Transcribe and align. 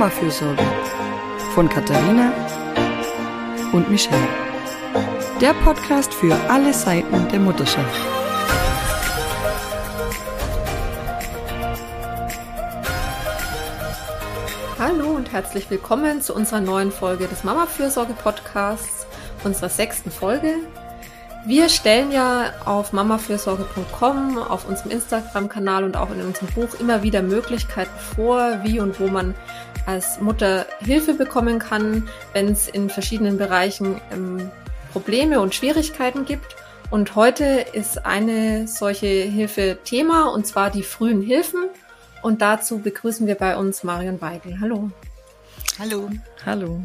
Mama-Fürsorge 0.00 0.64
von 1.54 1.68
Katharina 1.68 2.32
und 3.74 3.90
Michelle. 3.90 4.16
Der 5.42 5.52
Podcast 5.52 6.14
für 6.14 6.34
alle 6.48 6.72
Seiten 6.72 7.28
der 7.28 7.38
Mutterschaft. 7.38 8.00
Hallo 14.78 15.10
und 15.10 15.32
herzlich 15.32 15.68
willkommen 15.68 16.22
zu 16.22 16.34
unserer 16.34 16.62
neuen 16.62 16.92
Folge 16.92 17.26
des 17.26 17.44
Mama-Fürsorge-Podcasts, 17.44 19.06
unserer 19.44 19.68
sechsten 19.68 20.10
Folge. 20.10 20.54
Wir 21.44 21.68
stellen 21.68 22.10
ja 22.10 22.52
auf 22.64 22.94
mamafürsorge.com, 22.94 24.38
auf 24.38 24.66
unserem 24.66 24.92
Instagram-Kanal 24.92 25.84
und 25.84 25.96
auch 25.98 26.10
in 26.10 26.22
unserem 26.22 26.48
Buch 26.48 26.78
immer 26.80 27.02
wieder 27.02 27.20
Möglichkeiten 27.20 27.98
vor, 27.98 28.60
wie 28.62 28.80
und 28.80 28.98
wo 28.98 29.08
man 29.08 29.34
als 29.86 30.20
Mutter 30.20 30.66
Hilfe 30.80 31.14
bekommen 31.14 31.58
kann, 31.58 32.08
wenn 32.32 32.48
es 32.48 32.68
in 32.68 32.90
verschiedenen 32.90 33.38
Bereichen 33.38 34.00
ähm, 34.12 34.50
Probleme 34.92 35.40
und 35.40 35.54
Schwierigkeiten 35.54 36.24
gibt. 36.24 36.56
Und 36.90 37.14
heute 37.14 37.44
ist 37.72 38.04
eine 38.04 38.66
solche 38.66 39.06
Hilfe 39.06 39.78
Thema, 39.84 40.32
und 40.32 40.46
zwar 40.46 40.70
die 40.70 40.82
frühen 40.82 41.22
Hilfen. 41.22 41.68
Und 42.22 42.42
dazu 42.42 42.80
begrüßen 42.80 43.26
wir 43.26 43.36
bei 43.36 43.56
uns 43.56 43.84
Marion 43.84 44.20
Weigel. 44.20 44.60
Hallo. 44.60 44.90
Hallo. 45.78 46.10
Hallo. 46.44 46.82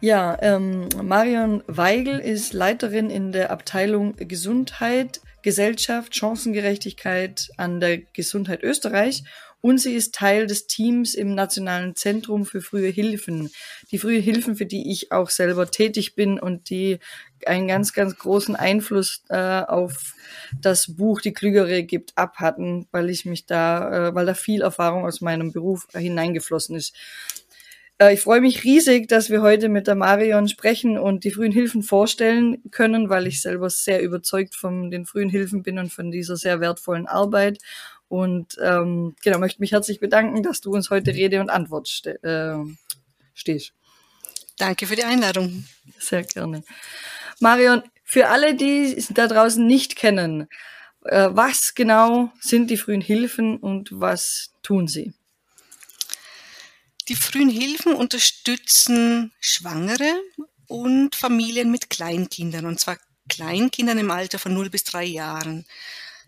Ja, 0.00 0.36
ähm, 0.42 0.88
Marion 1.00 1.62
Weigel 1.66 2.18
ist 2.18 2.52
Leiterin 2.52 3.08
in 3.08 3.32
der 3.32 3.50
Abteilung 3.50 4.14
Gesundheit, 4.16 5.20
Gesellschaft, 5.42 6.14
Chancengerechtigkeit 6.14 7.50
an 7.56 7.80
der 7.80 7.98
Gesundheit 7.98 8.62
Österreich 8.62 9.24
und 9.62 9.78
sie 9.78 9.94
ist 9.94 10.14
Teil 10.14 10.46
des 10.46 10.66
Teams 10.66 11.14
im 11.14 11.34
Nationalen 11.34 11.96
Zentrum 11.96 12.44
für 12.44 12.60
frühe 12.60 12.88
Hilfen. 12.90 13.50
Die 13.90 13.98
frühe 13.98 14.18
Hilfen, 14.18 14.56
für 14.56 14.66
die 14.66 14.90
ich 14.90 15.12
auch 15.12 15.30
selber 15.30 15.70
tätig 15.70 16.14
bin 16.14 16.38
und 16.38 16.68
die 16.68 16.98
einen 17.46 17.68
ganz, 17.68 17.92
ganz 17.92 18.16
großen 18.18 18.56
Einfluss 18.56 19.22
äh, 19.30 19.36
auf 19.36 20.14
das 20.60 20.96
Buch 20.96 21.20
Die 21.20 21.32
Klügere 21.32 21.82
gibt 21.84 22.12
ab 22.18 22.36
hatten, 22.36 22.86
weil 22.92 23.08
ich 23.08 23.24
mich 23.24 23.46
da, 23.46 24.08
äh, 24.08 24.14
weil 24.14 24.26
da 24.26 24.34
viel 24.34 24.62
Erfahrung 24.62 25.04
aus 25.06 25.20
meinem 25.20 25.52
Beruf 25.52 25.86
hineingeflossen 25.94 26.76
ist. 26.76 26.94
Äh, 27.98 28.14
ich 28.14 28.20
freue 28.20 28.40
mich 28.40 28.64
riesig, 28.64 29.08
dass 29.08 29.30
wir 29.30 29.42
heute 29.42 29.68
mit 29.68 29.86
der 29.86 29.94
Marion 29.94 30.48
sprechen 30.48 30.98
und 30.98 31.24
die 31.24 31.30
frühen 31.30 31.52
Hilfen 31.52 31.82
vorstellen 31.82 32.58
können, 32.70 33.08
weil 33.08 33.26
ich 33.26 33.40
selber 33.42 33.70
sehr 33.70 34.02
überzeugt 34.02 34.54
von 34.56 34.90
den 34.90 35.06
frühen 35.06 35.28
Hilfen 35.30 35.62
bin 35.62 35.78
und 35.78 35.92
von 35.92 36.10
dieser 36.10 36.36
sehr 36.36 36.60
wertvollen 36.60 37.06
Arbeit. 37.06 37.58
Und 38.12 38.58
ähm, 38.60 39.16
genau, 39.22 39.38
möchte 39.38 39.62
mich 39.62 39.72
herzlich 39.72 39.98
bedanken, 39.98 40.42
dass 40.42 40.60
du 40.60 40.70
uns 40.70 40.90
heute 40.90 41.14
Rede 41.14 41.40
und 41.40 41.48
Antwort 41.48 41.88
ste 41.88 42.22
äh, 42.22 42.62
stehst. 43.32 43.72
Danke 44.58 44.86
für 44.86 44.96
die 44.96 45.04
Einladung. 45.04 45.64
Sehr 45.98 46.22
gerne. 46.22 46.62
Marion, 47.40 47.82
für 48.04 48.28
alle, 48.28 48.54
die 48.54 48.94
es 48.94 49.08
da 49.08 49.28
draußen 49.28 49.66
nicht 49.66 49.96
kennen, 49.96 50.46
äh, 51.04 51.30
was 51.30 51.74
genau 51.74 52.30
sind 52.38 52.68
die 52.68 52.76
frühen 52.76 53.00
Hilfen 53.00 53.56
und 53.56 53.88
was 53.92 54.52
tun 54.62 54.88
sie? 54.88 55.14
Die 57.08 57.16
frühen 57.16 57.48
Hilfen 57.48 57.94
unterstützen 57.94 59.32
Schwangere 59.40 60.20
und 60.68 61.16
Familien 61.16 61.70
mit 61.70 61.88
Kleinkindern, 61.88 62.66
und 62.66 62.78
zwar 62.78 62.98
Kleinkindern 63.30 63.96
im 63.96 64.10
Alter 64.10 64.38
von 64.38 64.52
0 64.52 64.68
bis 64.68 64.84
3 64.84 65.02
Jahren. 65.02 65.64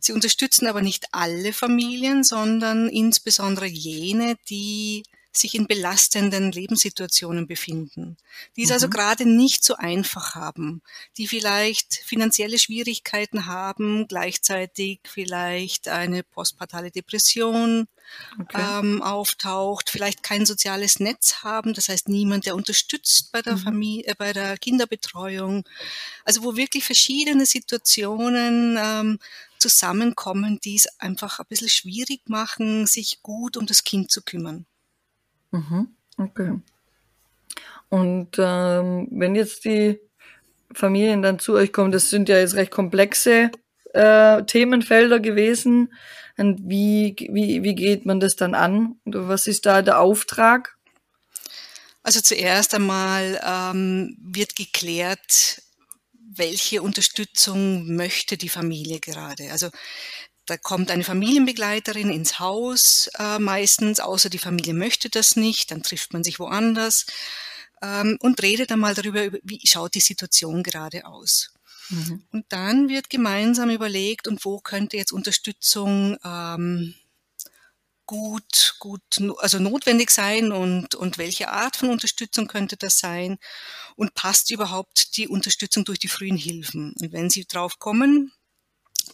Sie 0.04 0.12
unterstützen 0.12 0.66
aber 0.66 0.82
nicht 0.82 1.06
alle 1.12 1.54
Familien, 1.54 2.24
sondern 2.24 2.90
insbesondere 2.90 3.64
jene, 3.64 4.36
die 4.50 5.02
sich 5.32 5.54
in 5.54 5.66
belastenden 5.66 6.52
Lebenssituationen 6.52 7.46
befinden, 7.46 8.18
die 8.54 8.64
es 8.64 8.70
also 8.70 8.86
mhm. 8.86 8.92
also 8.92 8.98
gerade 8.98 9.26
nicht 9.26 9.64
so 9.64 9.74
einfach 9.76 10.34
haben, 10.34 10.82
die 11.16 11.26
vielleicht 11.26 11.94
finanzielle 11.94 12.58
Schwierigkeiten 12.58 13.46
haben, 13.46 14.06
gleichzeitig 14.06 15.00
vielleicht 15.04 15.88
eine 15.88 16.22
postpartale 16.22 16.90
Depression 16.90 17.88
okay. 18.38 18.80
ähm, 18.80 19.02
auftaucht, 19.02 19.90
vielleicht 19.90 20.22
kein 20.22 20.46
soziales 20.46 21.00
Netz 21.00 21.42
haben, 21.42 21.74
das 21.74 21.88
heißt 21.88 22.08
niemand, 22.08 22.46
der 22.46 22.54
unterstützt 22.54 23.32
bei 23.32 23.42
der 23.42 23.54
mhm. 23.54 23.60
Familie, 23.60 24.06
äh, 24.06 24.14
bei 24.16 24.32
der 24.32 24.56
Kinderbetreuung, 24.58 25.64
also 26.24 26.44
wo 26.44 26.56
wirklich 26.56 26.84
verschiedene 26.84 27.46
Situationen 27.46 28.78
ähm, 28.80 29.18
zusammenkommen, 29.68 30.58
die 30.62 30.76
es 30.76 30.86
einfach 30.98 31.40
ein 31.40 31.46
bisschen 31.48 31.68
schwierig 31.68 32.28
machen, 32.28 32.86
sich 32.86 33.22
gut 33.22 33.56
um 33.56 33.66
das 33.66 33.84
Kind 33.84 34.10
zu 34.10 34.22
kümmern. 34.22 34.66
Mhm. 35.50 35.88
Okay. 36.16 36.60
Und 37.88 38.36
ähm, 38.38 39.08
wenn 39.10 39.34
jetzt 39.34 39.64
die 39.64 40.00
Familien 40.72 41.22
dann 41.22 41.38
zu 41.38 41.54
euch 41.54 41.72
kommen, 41.72 41.92
das 41.92 42.10
sind 42.10 42.28
ja 42.28 42.38
jetzt 42.38 42.54
recht 42.54 42.70
komplexe 42.70 43.50
äh, 43.92 44.42
Themenfelder 44.44 45.20
gewesen. 45.20 45.92
Und 46.36 46.68
wie, 46.68 47.14
wie, 47.30 47.62
wie 47.62 47.74
geht 47.74 48.06
man 48.06 48.20
das 48.20 48.36
dann 48.36 48.54
an? 48.54 48.96
Was 49.04 49.46
ist 49.46 49.66
da 49.66 49.82
der 49.82 50.00
Auftrag? 50.00 50.76
Also 52.02 52.20
zuerst 52.20 52.74
einmal 52.74 53.40
ähm, 53.42 54.16
wird 54.20 54.56
geklärt, 54.56 55.62
welche 56.36 56.82
Unterstützung 56.82 57.94
möchte 57.94 58.36
die 58.36 58.48
Familie 58.48 59.00
gerade. 59.00 59.50
Also 59.50 59.70
da 60.46 60.56
kommt 60.58 60.90
eine 60.90 61.04
Familienbegleiterin 61.04 62.10
ins 62.10 62.38
Haus 62.38 63.08
äh, 63.18 63.38
meistens, 63.38 64.00
außer 64.00 64.28
die 64.28 64.38
Familie 64.38 64.74
möchte 64.74 65.08
das 65.08 65.36
nicht, 65.36 65.70
dann 65.70 65.82
trifft 65.82 66.12
man 66.12 66.22
sich 66.22 66.38
woanders 66.38 67.06
ähm, 67.82 68.18
und 68.20 68.42
redet 68.42 68.70
einmal 68.70 68.94
darüber, 68.94 69.30
wie 69.42 69.60
schaut 69.64 69.94
die 69.94 70.00
Situation 70.00 70.62
gerade 70.62 71.06
aus. 71.06 71.52
Mhm. 71.88 72.24
Und 72.30 72.46
dann 72.50 72.88
wird 72.88 73.10
gemeinsam 73.10 73.70
überlegt, 73.70 74.28
und 74.28 74.44
wo 74.44 74.60
könnte 74.60 74.96
jetzt 74.96 75.12
Unterstützung 75.12 76.16
ähm, 76.24 76.94
gut, 78.06 78.76
gut, 78.78 79.02
also 79.38 79.58
notwendig 79.58 80.10
sein 80.10 80.52
und, 80.52 80.94
und 80.94 81.18
welche 81.18 81.50
Art 81.50 81.76
von 81.76 81.90
Unterstützung 81.90 82.48
könnte 82.48 82.76
das 82.76 82.98
sein 82.98 83.38
und 83.96 84.14
passt 84.14 84.50
überhaupt 84.50 85.16
die 85.16 85.28
Unterstützung 85.28 85.84
durch 85.84 85.98
die 85.98 86.08
frühen 86.08 86.36
Hilfen. 86.36 86.94
Und 87.00 87.12
wenn 87.12 87.30
Sie 87.30 87.46
drauf 87.46 87.78
kommen, 87.78 88.32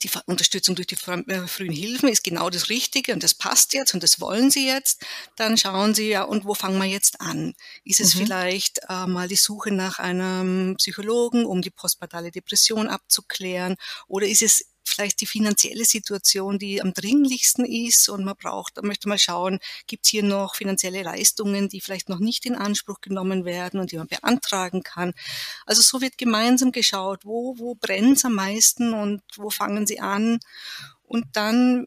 die 0.03 0.11
Unterstützung 0.27 0.77
durch 0.77 0.87
die 0.87 0.97
äh, 1.07 1.47
frühen 1.47 1.73
Hilfen 1.73 2.09
ist 2.09 2.25
genau 2.25 2.49
das 2.49 2.69
Richtige 2.69 3.13
und 3.13 3.23
das 3.23 3.35
passt 3.35 3.75
jetzt 3.75 3.93
und 3.93 4.03
das 4.03 4.21
wollen 4.21 4.51
Sie 4.51 4.67
jetzt, 4.67 5.05
dann 5.37 5.57
schauen 5.57 5.95
Sie 5.95 6.09
ja, 6.09 6.23
und 6.23 6.45
wo 6.45 6.55
fangen 6.55 6.79
wir 6.79 6.87
jetzt 6.87 7.21
an? 7.21 7.55
Ist 7.85 8.01
es 8.01 8.15
mhm. 8.15 8.21
vielleicht 8.21 8.81
äh, 8.89 9.07
mal 9.07 9.29
die 9.29 9.37
Suche 9.37 9.73
nach 9.73 9.99
einem 9.99 10.77
Psychologen, 10.79 11.45
um 11.45 11.61
die 11.61 11.71
postpartale 11.71 12.31
Depression 12.31 12.89
abzuklären? 12.89 13.77
Oder 14.07 14.27
ist 14.27 14.43
es 14.43 14.70
vielleicht 14.91 15.21
die 15.21 15.27
finanzielle 15.27 15.85
Situation, 15.85 16.59
die 16.59 16.83
am 16.83 16.93
dringlichsten 16.93 17.65
ist 17.65 18.09
und 18.09 18.25
man 18.25 18.37
braucht, 18.37 18.77
da 18.77 18.83
möchte 18.83 19.09
man 19.09 19.19
schauen, 19.19 19.59
gibt 19.87 20.05
es 20.05 20.11
hier 20.11 20.23
noch 20.23 20.55
finanzielle 20.55 21.03
Leistungen, 21.03 21.69
die 21.69 21.81
vielleicht 21.81 22.09
noch 22.09 22.19
nicht 22.19 22.47
in 22.47 22.57
Anspruch 22.57 23.01
genommen 23.01 23.45
werden 23.45 23.81
und 23.81 23.93
die 23.93 23.97
man 23.97 24.09
beantragen 24.09 24.83
kann. 24.83 25.13
Also 25.67 25.83
so 25.83 26.01
wird 26.01 26.19
gemeinsam 26.19 26.73
geschaut, 26.73 27.25
wo, 27.25 27.59
wo 27.59 27.75
brennt 27.75 28.19
es 28.19 28.25
am 28.25 28.35
meisten 28.35 28.93
und 28.93 29.23
wo 29.37 29.51
fangen 29.51 29.87
sie 29.87 30.01
an 30.01 30.41
und 31.03 31.27
dann 31.33 31.87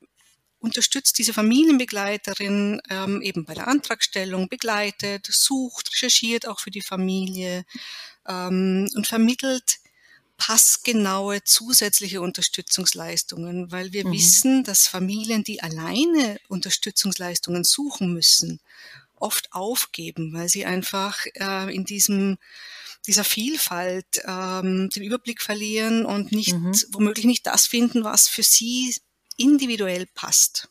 unterstützt 0.63 1.17
diese 1.17 1.33
Familienbegleiterin 1.33 2.81
ähm, 2.89 3.21
eben 3.21 3.43
bei 3.43 3.53
der 3.53 3.67
Antragstellung, 3.67 4.47
begleitet, 4.47 5.27
sucht, 5.29 5.91
recherchiert 5.91 6.47
auch 6.47 6.61
für 6.61 6.71
die 6.71 6.81
Familie 6.81 7.65
ähm, 8.27 8.89
und 8.95 9.05
vermittelt 9.05 9.79
passgenaue 10.37 11.43
zusätzliche 11.43 12.21
Unterstützungsleistungen, 12.21 13.71
weil 13.71 13.93
wir 13.93 14.07
mhm. 14.07 14.13
wissen, 14.13 14.63
dass 14.63 14.87
Familien, 14.87 15.43
die 15.43 15.61
alleine 15.61 16.39
Unterstützungsleistungen 16.47 17.63
suchen 17.63 18.13
müssen, 18.13 18.59
oft 19.15 19.53
aufgeben, 19.53 20.33
weil 20.33 20.49
sie 20.49 20.65
einfach 20.65 21.25
äh, 21.35 21.73
in 21.73 21.85
diesem 21.85 22.37
dieser 23.05 23.23
Vielfalt 23.25 24.21
ähm, 24.25 24.89
den 24.89 25.03
Überblick 25.03 25.41
verlieren 25.41 26.05
und 26.05 26.31
nicht 26.31 26.53
mhm. 26.53 26.73
womöglich 26.91 27.25
nicht 27.25 27.45
das 27.45 27.67
finden, 27.67 28.03
was 28.03 28.29
für 28.29 28.43
sie 28.43 28.95
individuell 29.35 30.05
passt. 30.13 30.69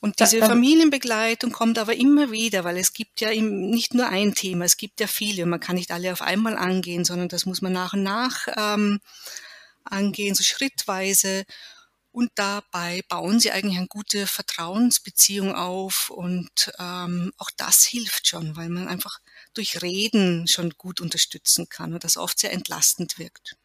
Und 0.00 0.20
diese 0.20 0.38
Familienbegleitung 0.38 1.52
kommt 1.52 1.78
aber 1.78 1.94
immer 1.96 2.30
wieder, 2.30 2.64
weil 2.64 2.76
es 2.76 2.92
gibt 2.92 3.20
ja 3.20 3.30
nicht 3.30 3.94
nur 3.94 4.06
ein 4.08 4.34
Thema, 4.34 4.64
es 4.64 4.76
gibt 4.76 5.00
ja 5.00 5.06
viele 5.06 5.44
und 5.44 5.50
man 5.50 5.60
kann 5.60 5.76
nicht 5.76 5.90
alle 5.90 6.12
auf 6.12 6.22
einmal 6.22 6.56
angehen, 6.56 7.04
sondern 7.04 7.28
das 7.28 7.46
muss 7.46 7.62
man 7.62 7.72
nach 7.72 7.94
und 7.94 8.02
nach 8.02 8.46
ähm, 8.56 9.00
angehen, 9.84 10.34
so 10.34 10.44
schrittweise. 10.44 11.44
Und 12.12 12.30
dabei 12.34 13.02
bauen 13.08 13.40
sie 13.40 13.50
eigentlich 13.50 13.76
eine 13.76 13.88
gute 13.88 14.26
Vertrauensbeziehung 14.26 15.54
auf 15.54 16.08
und 16.08 16.72
ähm, 16.78 17.32
auch 17.36 17.50
das 17.56 17.84
hilft 17.84 18.28
schon, 18.28 18.56
weil 18.56 18.70
man 18.70 18.88
einfach 18.88 19.18
durch 19.52 19.82
Reden 19.82 20.46
schon 20.46 20.70
gut 20.78 21.00
unterstützen 21.00 21.68
kann 21.68 21.92
und 21.92 22.04
das 22.04 22.16
oft 22.16 22.38
sehr 22.38 22.52
entlastend 22.52 23.18
wirkt. 23.18 23.56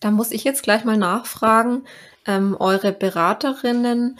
Da 0.00 0.10
muss 0.10 0.32
ich 0.32 0.44
jetzt 0.44 0.62
gleich 0.62 0.84
mal 0.84 0.96
nachfragen, 0.96 1.86
ähm, 2.26 2.56
eure 2.58 2.92
Beraterinnen, 2.92 4.18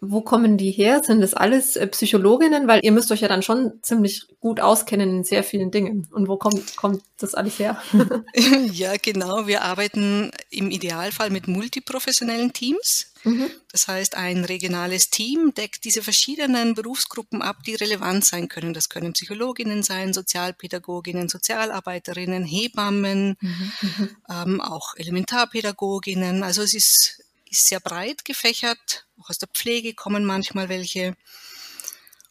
wo 0.00 0.22
kommen 0.22 0.56
die 0.56 0.70
her? 0.70 1.02
Sind 1.04 1.20
das 1.20 1.34
alles 1.34 1.76
äh, 1.76 1.86
Psychologinnen? 1.86 2.66
Weil 2.66 2.80
ihr 2.82 2.92
müsst 2.92 3.12
euch 3.12 3.20
ja 3.20 3.28
dann 3.28 3.42
schon 3.42 3.74
ziemlich 3.82 4.26
gut 4.40 4.60
auskennen 4.60 5.10
in 5.10 5.24
sehr 5.24 5.44
vielen 5.44 5.70
Dingen. 5.70 6.08
Und 6.10 6.26
wo 6.26 6.36
kommt, 6.36 6.76
kommt 6.76 7.02
das 7.18 7.34
alles 7.34 7.58
her? 7.58 7.80
ja, 8.72 8.94
genau. 8.96 9.46
Wir 9.46 9.62
arbeiten 9.62 10.30
im 10.48 10.70
Idealfall 10.70 11.30
mit 11.30 11.48
multiprofessionellen 11.48 12.52
Teams. 12.54 13.12
Mhm. 13.24 13.50
Das 13.70 13.88
heißt, 13.88 14.16
ein 14.16 14.46
regionales 14.46 15.10
Team 15.10 15.52
deckt 15.54 15.84
diese 15.84 16.00
verschiedenen 16.00 16.74
Berufsgruppen 16.74 17.42
ab, 17.42 17.58
die 17.66 17.74
relevant 17.74 18.24
sein 18.24 18.48
können. 18.48 18.72
Das 18.72 18.88
können 18.88 19.12
Psychologinnen 19.12 19.82
sein, 19.82 20.14
Sozialpädagoginnen, 20.14 21.28
Sozialarbeiterinnen, 21.28 22.44
Hebammen, 22.44 23.36
mhm. 23.38 23.72
mhm. 23.82 24.08
ähm, 24.30 24.60
auch 24.62 24.94
Elementarpädagoginnen. 24.96 26.42
Also 26.42 26.62
es 26.62 26.72
ist 26.72 27.22
ist 27.50 27.66
sehr 27.66 27.80
breit 27.80 28.24
gefächert. 28.24 29.06
Auch 29.20 29.30
aus 29.30 29.38
der 29.38 29.48
Pflege 29.48 29.94
kommen 29.94 30.24
manchmal 30.24 30.68
welche. 30.68 31.16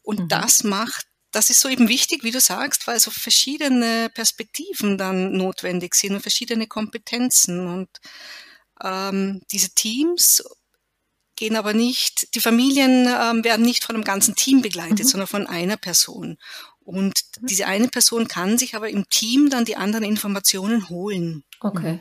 Und 0.02 0.20
mhm. 0.20 0.28
das 0.30 0.64
macht, 0.64 1.08
das 1.32 1.50
ist 1.50 1.60
so 1.60 1.70
eben 1.70 1.90
wichtig, 1.90 2.24
wie 2.24 2.32
du 2.32 2.40
sagst, 2.40 2.88
weil 2.88 3.00
so 3.00 3.12
verschiedene 3.12 4.10
Perspektiven 4.14 4.98
dann 4.98 5.34
notwendig 5.34 5.94
sind 5.96 6.14
und 6.14 6.22
verschiedene 6.22 6.68
Kompetenzen. 6.68 7.68
Und 7.68 7.90
ähm, 8.84 9.42
diese 9.52 9.70
Teams 9.70 10.44
gehen 11.36 11.56
aber 11.56 11.74
nicht, 11.74 12.36
die 12.36 12.42
Familien 12.42 13.08
ähm, 13.08 13.44
werden 13.44 13.66
nicht 13.66 13.84
von 13.84 13.96
einem 13.96 14.04
ganzen 14.04 14.36
Team 14.36 14.62
begleitet, 14.62 15.06
mhm. 15.06 15.10
sondern 15.10 15.28
von 15.28 15.48
einer 15.48 15.78
Person. 15.78 16.38
Und 16.80 17.22
diese 17.42 17.68
eine 17.68 17.88
Person 17.88 18.28
kann 18.28 18.58
sich 18.58 18.76
aber 18.76 18.90
im 18.90 19.08
Team 19.10 19.50
dann 19.52 19.64
die 19.64 19.76
anderen 19.76 20.04
Informationen 20.04 20.90
holen. 20.90 21.44
Okay. 21.60 22.00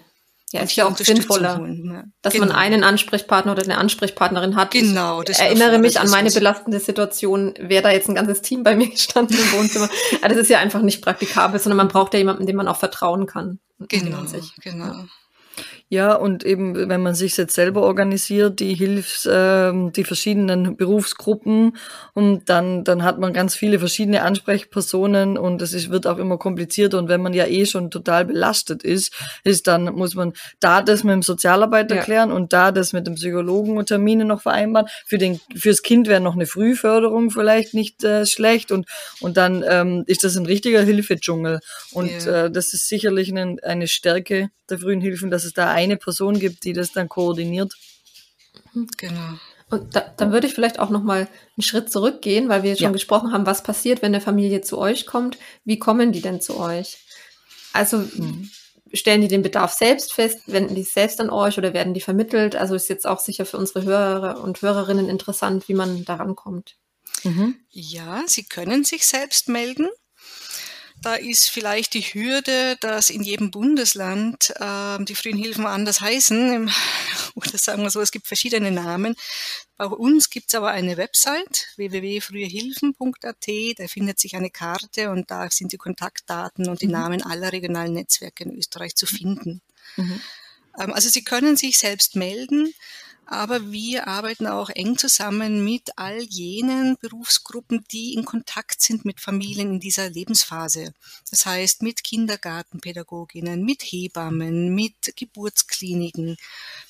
Ja, 0.53 0.62
ist 0.62 0.77
ja 0.77 0.87
auch 0.87 0.97
sinnvoller, 0.97 1.61
ja. 1.61 2.05
dass 2.23 2.33
genau. 2.33 2.47
man 2.47 2.56
einen 2.56 2.83
Ansprechpartner 2.83 3.53
oder 3.53 3.62
eine 3.62 3.77
Ansprechpartnerin 3.77 4.56
hat. 4.56 4.71
Genau. 4.71 5.23
Das 5.23 5.39
ich 5.39 5.45
erinnere 5.45 5.79
mich 5.79 6.00
an 6.00 6.09
meine 6.09 6.31
belastende 6.31 6.81
Situation, 6.81 7.55
wäre 7.59 7.83
da 7.83 7.91
jetzt 7.91 8.09
ein 8.09 8.15
ganzes 8.15 8.41
Team 8.41 8.62
bei 8.62 8.75
mir 8.77 8.89
gestanden 8.89 9.37
im 9.37 9.59
Wohnzimmer. 9.59 9.91
das 10.23 10.37
ist 10.37 10.49
ja 10.49 10.59
einfach 10.59 10.81
nicht 10.81 11.03
praktikabel, 11.03 11.61
sondern 11.61 11.77
man 11.77 11.89
braucht 11.89 12.15
ja 12.15 12.19
jemanden, 12.19 12.47
dem 12.47 12.56
man 12.56 12.67
auch 12.67 12.79
vertrauen 12.79 13.27
kann. 13.27 13.59
Genau, 13.89 14.23
genau. 14.62 14.85
Ja. 14.85 15.05
Ja, 15.90 16.12
und 16.14 16.44
eben, 16.44 16.88
wenn 16.90 17.02
man 17.02 17.14
sich 17.14 17.35
jetzt 17.38 17.55
selber 17.55 17.82
organisiert, 17.82 18.61
die 18.61 18.75
Hilfs, 18.75 19.25
äh, 19.25 19.73
die 19.90 20.05
verschiedenen 20.05 20.76
Berufsgruppen, 20.76 21.76
und 22.12 22.50
dann, 22.50 22.85
dann 22.85 23.05
hat 23.05 23.19
man 23.19 23.32
ganz 23.32 23.55
viele 23.55 23.79
verschiedene 23.79 24.23
Ansprechpersonen 24.23 25.38
und 25.38 25.62
es 25.62 25.73
ist, 25.73 25.88
wird 25.88 26.06
auch 26.06 26.19
immer 26.19 26.37
komplizierter. 26.37 26.99
Und 26.99 27.08
wenn 27.08 27.23
man 27.23 27.32
ja 27.32 27.46
eh 27.46 27.64
schon 27.64 27.90
total 27.90 28.26
belastet 28.26 28.82
ist, 28.82 29.14
ist 29.44 29.67
dann 29.67 29.85
muss 29.94 30.14
man 30.14 30.35
da 30.61 30.82
das 30.82 31.05
mit 31.05 31.14
dem 31.14 31.23
Sozialarbeiter 31.23 31.96
ja. 31.96 32.02
klären 32.02 32.32
und 32.32 32.52
da 32.52 32.70
das 32.70 32.93
mit 32.93 33.06
dem 33.06 33.14
Psychologen 33.14 33.79
und 33.79 33.87
Termine 33.87 34.26
noch 34.26 34.43
vereinbaren. 34.43 34.88
Für 35.06 35.17
den, 35.17 35.40
fürs 35.56 35.82
Kind 35.82 36.06
wäre 36.06 36.20
noch 36.20 36.35
eine 36.35 36.46
Frühförderung 36.46 37.31
vielleicht 37.31 37.73
nicht 37.73 38.05
äh, 38.05 38.26
schlecht 38.26 38.73
und, 38.73 38.87
und 39.20 39.38
dann 39.38 39.64
ähm, 39.67 40.05
ist 40.06 40.23
das 40.25 40.37
ein 40.37 40.44
richtiger 40.44 40.82
Hilfedschungel. 40.82 41.61
Und 41.93 42.26
ja. 42.26 42.44
äh, 42.44 42.50
das 42.50 42.75
ist 42.75 42.88
sicherlich 42.88 43.31
eine, 43.31 43.56
eine 43.62 43.88
Stärke 43.88 44.50
der 44.69 44.79
frühen 44.79 45.00
Hilfen, 45.00 45.31
dass 45.31 45.44
es 45.44 45.55
da 45.55 45.73
eine 45.78 45.96
Person 45.96 46.38
gibt, 46.38 46.64
die 46.64 46.72
das 46.72 46.92
dann 46.92 47.08
koordiniert. 47.08 47.72
Genau. 48.96 49.38
Und 49.70 49.94
da, 49.94 50.00
dann 50.16 50.32
würde 50.32 50.46
ich 50.46 50.54
vielleicht 50.54 50.78
auch 50.78 50.90
noch 50.90 51.02
mal 51.02 51.28
einen 51.56 51.62
Schritt 51.62 51.92
zurückgehen, 51.92 52.48
weil 52.48 52.62
wir 52.62 52.75
schon 52.76 52.84
ja. 52.84 52.90
gesprochen 52.90 53.32
haben, 53.32 53.46
was 53.46 53.62
passiert, 53.62 54.02
wenn 54.02 54.14
eine 54.14 54.22
Familie 54.22 54.62
zu 54.62 54.78
euch 54.78 55.06
kommt. 55.06 55.38
Wie 55.64 55.78
kommen 55.78 56.12
die 56.12 56.22
denn 56.22 56.40
zu 56.40 56.58
euch? 56.58 56.98
Also 57.75 57.98
mhm. 57.98 58.50
stellen 58.94 59.20
die 59.20 59.28
den 59.28 59.42
Bedarf 59.42 59.72
selbst 59.72 60.14
fest, 60.14 60.40
wenden 60.46 60.75
die 60.75 60.84
selbst 60.84 61.20
an 61.20 61.28
euch 61.30 61.58
oder 61.58 61.75
werden 61.75 61.92
die 61.92 62.00
vermittelt? 62.00 62.56
Also 62.56 62.75
ist 62.75 62.88
jetzt 62.88 63.06
auch 63.06 63.20
sicher 63.20 63.44
für 63.44 63.58
unsere 63.58 63.84
Hörer 63.84 64.42
und 64.42 64.62
Hörerinnen 64.62 65.08
interessant, 65.08 65.69
wie 65.69 65.75
man 65.75 66.04
daran 66.06 66.34
kommt. 66.34 66.76
Mhm. 67.25 67.56
Ja, 67.70 68.22
sie 68.26 68.44
können 68.44 68.84
sich 68.84 69.06
selbst 69.06 69.48
melden. 69.48 69.88
Da 71.03 71.15
ist 71.15 71.49
vielleicht 71.49 71.95
die 71.95 72.03
Hürde, 72.03 72.77
dass 72.81 73.11
in 73.11 73.23
jedem 73.23 73.50
Bundesland 73.50 74.53
äh, 74.56 75.05
die 75.05 75.15
frühen 75.15 75.39
Hilfen 75.39 75.67
anders 75.67 76.00
heißen. 76.00 76.71
Oder 77.35 77.59
sagen 77.59 77.83
wir 77.83 77.91
so, 77.91 78.00
es 78.00 78.11
gibt 78.11 78.27
verschiedene 78.27 78.73
Namen. 78.73 79.15
Bei 79.77 79.87
uns 79.87 80.29
gibt 80.29 80.49
es 80.49 80.56
aber 80.56 80.71
eine 80.71 80.97
Website 80.97 81.69
www.frühehilfen.at. 81.77 83.79
Da 83.79 83.87
findet 83.87 84.19
sich 84.19 84.35
eine 84.35 84.50
Karte 84.50 85.11
und 85.11 85.31
da 85.31 85.49
sind 85.50 85.73
die 85.73 85.77
Kontaktdaten 85.77 86.69
und 86.69 86.83
die 86.83 86.87
mhm. 86.87 86.93
Namen 86.93 87.23
aller 87.23 87.53
regionalen 87.53 87.95
Netzwerke 87.95 88.45
in 88.45 88.56
Österreich 88.56 88.97
zu 88.97 89.06
finden. 89.06 89.61
Mhm. 89.97 90.21
Ähm, 90.79 90.93
also 90.93 91.09
Sie 91.09 91.23
können 91.23 91.56
sich 91.56 91.79
selbst 91.79 92.17
melden. 92.17 92.75
Aber 93.30 93.70
wir 93.70 94.08
arbeiten 94.08 94.46
auch 94.46 94.70
eng 94.70 94.96
zusammen 94.96 95.62
mit 95.62 95.90
all 95.98 96.22
jenen 96.22 96.96
Berufsgruppen, 96.98 97.84
die 97.92 98.14
in 98.14 98.25
Kontakt 98.25 98.80
sind 98.80 99.04
mit 99.04 99.20
Familien 99.20 99.75
in 99.75 99.80
dieser 99.80 100.08
Lebensphase. 100.08 100.94
Das 101.30 101.44
heißt 101.44 101.82
mit 101.82 102.02
Kindergartenpädagoginnen, 102.02 103.62
mit 103.62 103.82
Hebammen, 103.82 104.75
mit 104.75 105.12
Geburtskliniken, 105.14 106.38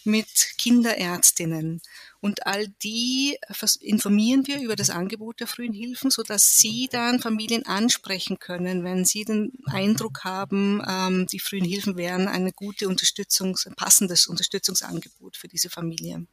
mit 0.04 0.28
Kinderärztinnen. 0.58 1.82
Und 2.20 2.46
all 2.46 2.66
die 2.82 3.38
informieren 3.80 4.46
wir 4.48 4.60
über 4.60 4.74
das 4.74 4.90
Angebot 4.90 5.38
der 5.38 5.46
frühen 5.46 5.72
Hilfen, 5.72 6.10
so 6.10 6.22
dass 6.24 6.56
sie 6.56 6.88
dann 6.90 7.20
Familien 7.20 7.64
ansprechen 7.64 8.40
können, 8.40 8.82
wenn 8.82 9.04
sie 9.04 9.24
den 9.24 9.52
Eindruck 9.66 10.24
haben, 10.24 10.82
ähm, 10.86 11.26
die 11.28 11.38
frühen 11.38 11.64
Hilfen 11.64 11.96
wären 11.96 12.26
eine 12.26 12.52
gute 12.52 12.88
Unterstützungs, 12.88 13.66
ein 13.66 13.74
passendes 13.76 14.26
Unterstützungsangebot 14.26 15.36
für 15.36 15.46
diese 15.46 15.70
Familie. 15.70 16.26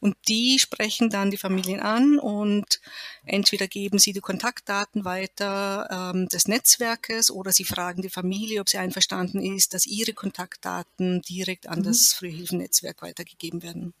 Und 0.00 0.16
die 0.26 0.58
sprechen 0.58 1.08
dann 1.08 1.30
die 1.30 1.36
Familien 1.36 1.80
an 1.80 2.18
und 2.18 2.80
entweder 3.24 3.68
geben 3.68 3.98
sie 3.98 4.12
die 4.12 4.20
Kontaktdaten 4.20 5.04
weiter 5.04 6.12
ähm, 6.14 6.28
des 6.28 6.48
Netzwerkes 6.48 7.30
oder 7.30 7.52
sie 7.52 7.64
fragen 7.64 8.02
die 8.02 8.10
Familie, 8.10 8.60
ob 8.60 8.68
sie 8.68 8.78
einverstanden 8.78 9.40
ist, 9.40 9.74
dass 9.74 9.86
ihre 9.86 10.12
Kontaktdaten 10.12 11.22
direkt 11.22 11.68
an 11.68 11.80
mhm. 11.80 11.84
das 11.84 12.12
Frühhilfennetzwerk 12.12 13.02
weitergegeben 13.02 13.62
werden. 13.62 13.94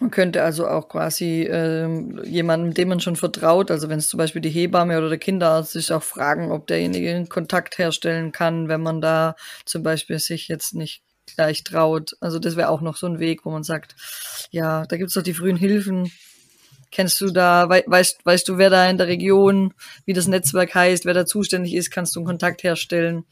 Man 0.00 0.10
könnte 0.10 0.42
also 0.42 0.66
auch 0.68 0.88
quasi 0.88 1.42
äh, 1.42 1.88
jemandem, 2.24 2.74
dem 2.74 2.88
man 2.88 3.00
schon 3.00 3.16
vertraut, 3.16 3.70
also 3.70 3.88
wenn 3.88 3.98
es 3.98 4.08
zum 4.08 4.18
Beispiel 4.18 4.42
die 4.42 4.50
Hebamme 4.50 4.98
oder 4.98 5.08
der 5.08 5.18
Kinderarzt 5.18 5.74
ist, 5.76 5.90
auch 5.90 6.02
fragen, 6.02 6.50
ob 6.52 6.66
derjenige 6.66 7.14
einen 7.14 7.28
Kontakt 7.28 7.78
herstellen 7.78 8.32
kann, 8.32 8.68
wenn 8.68 8.82
man 8.82 9.00
da 9.00 9.36
zum 9.64 9.82
Beispiel 9.82 10.18
sich 10.18 10.48
jetzt 10.48 10.74
nicht 10.74 11.02
gleich 11.34 11.64
traut. 11.64 12.16
Also 12.20 12.38
das 12.38 12.56
wäre 12.56 12.68
auch 12.68 12.80
noch 12.80 12.96
so 12.96 13.06
ein 13.06 13.18
Weg, 13.18 13.44
wo 13.44 13.50
man 13.50 13.64
sagt, 13.64 13.96
ja, 14.50 14.84
da 14.86 14.96
gibt's 14.96 15.14
doch 15.14 15.22
die 15.22 15.34
frühen 15.34 15.56
Hilfen. 15.56 16.10
Kennst 16.90 17.20
du 17.20 17.30
da, 17.30 17.68
we 17.68 17.84
weißt, 17.86 18.24
weißt 18.24 18.48
du, 18.48 18.58
wer 18.58 18.70
da 18.70 18.88
in 18.88 18.98
der 18.98 19.08
Region, 19.08 19.74
wie 20.04 20.12
das 20.12 20.26
Netzwerk 20.26 20.74
heißt, 20.74 21.04
wer 21.04 21.14
da 21.14 21.26
zuständig 21.26 21.74
ist, 21.74 21.90
kannst 21.90 22.14
du 22.16 22.20
einen 22.20 22.26
Kontakt 22.26 22.62
herstellen? 22.62 23.24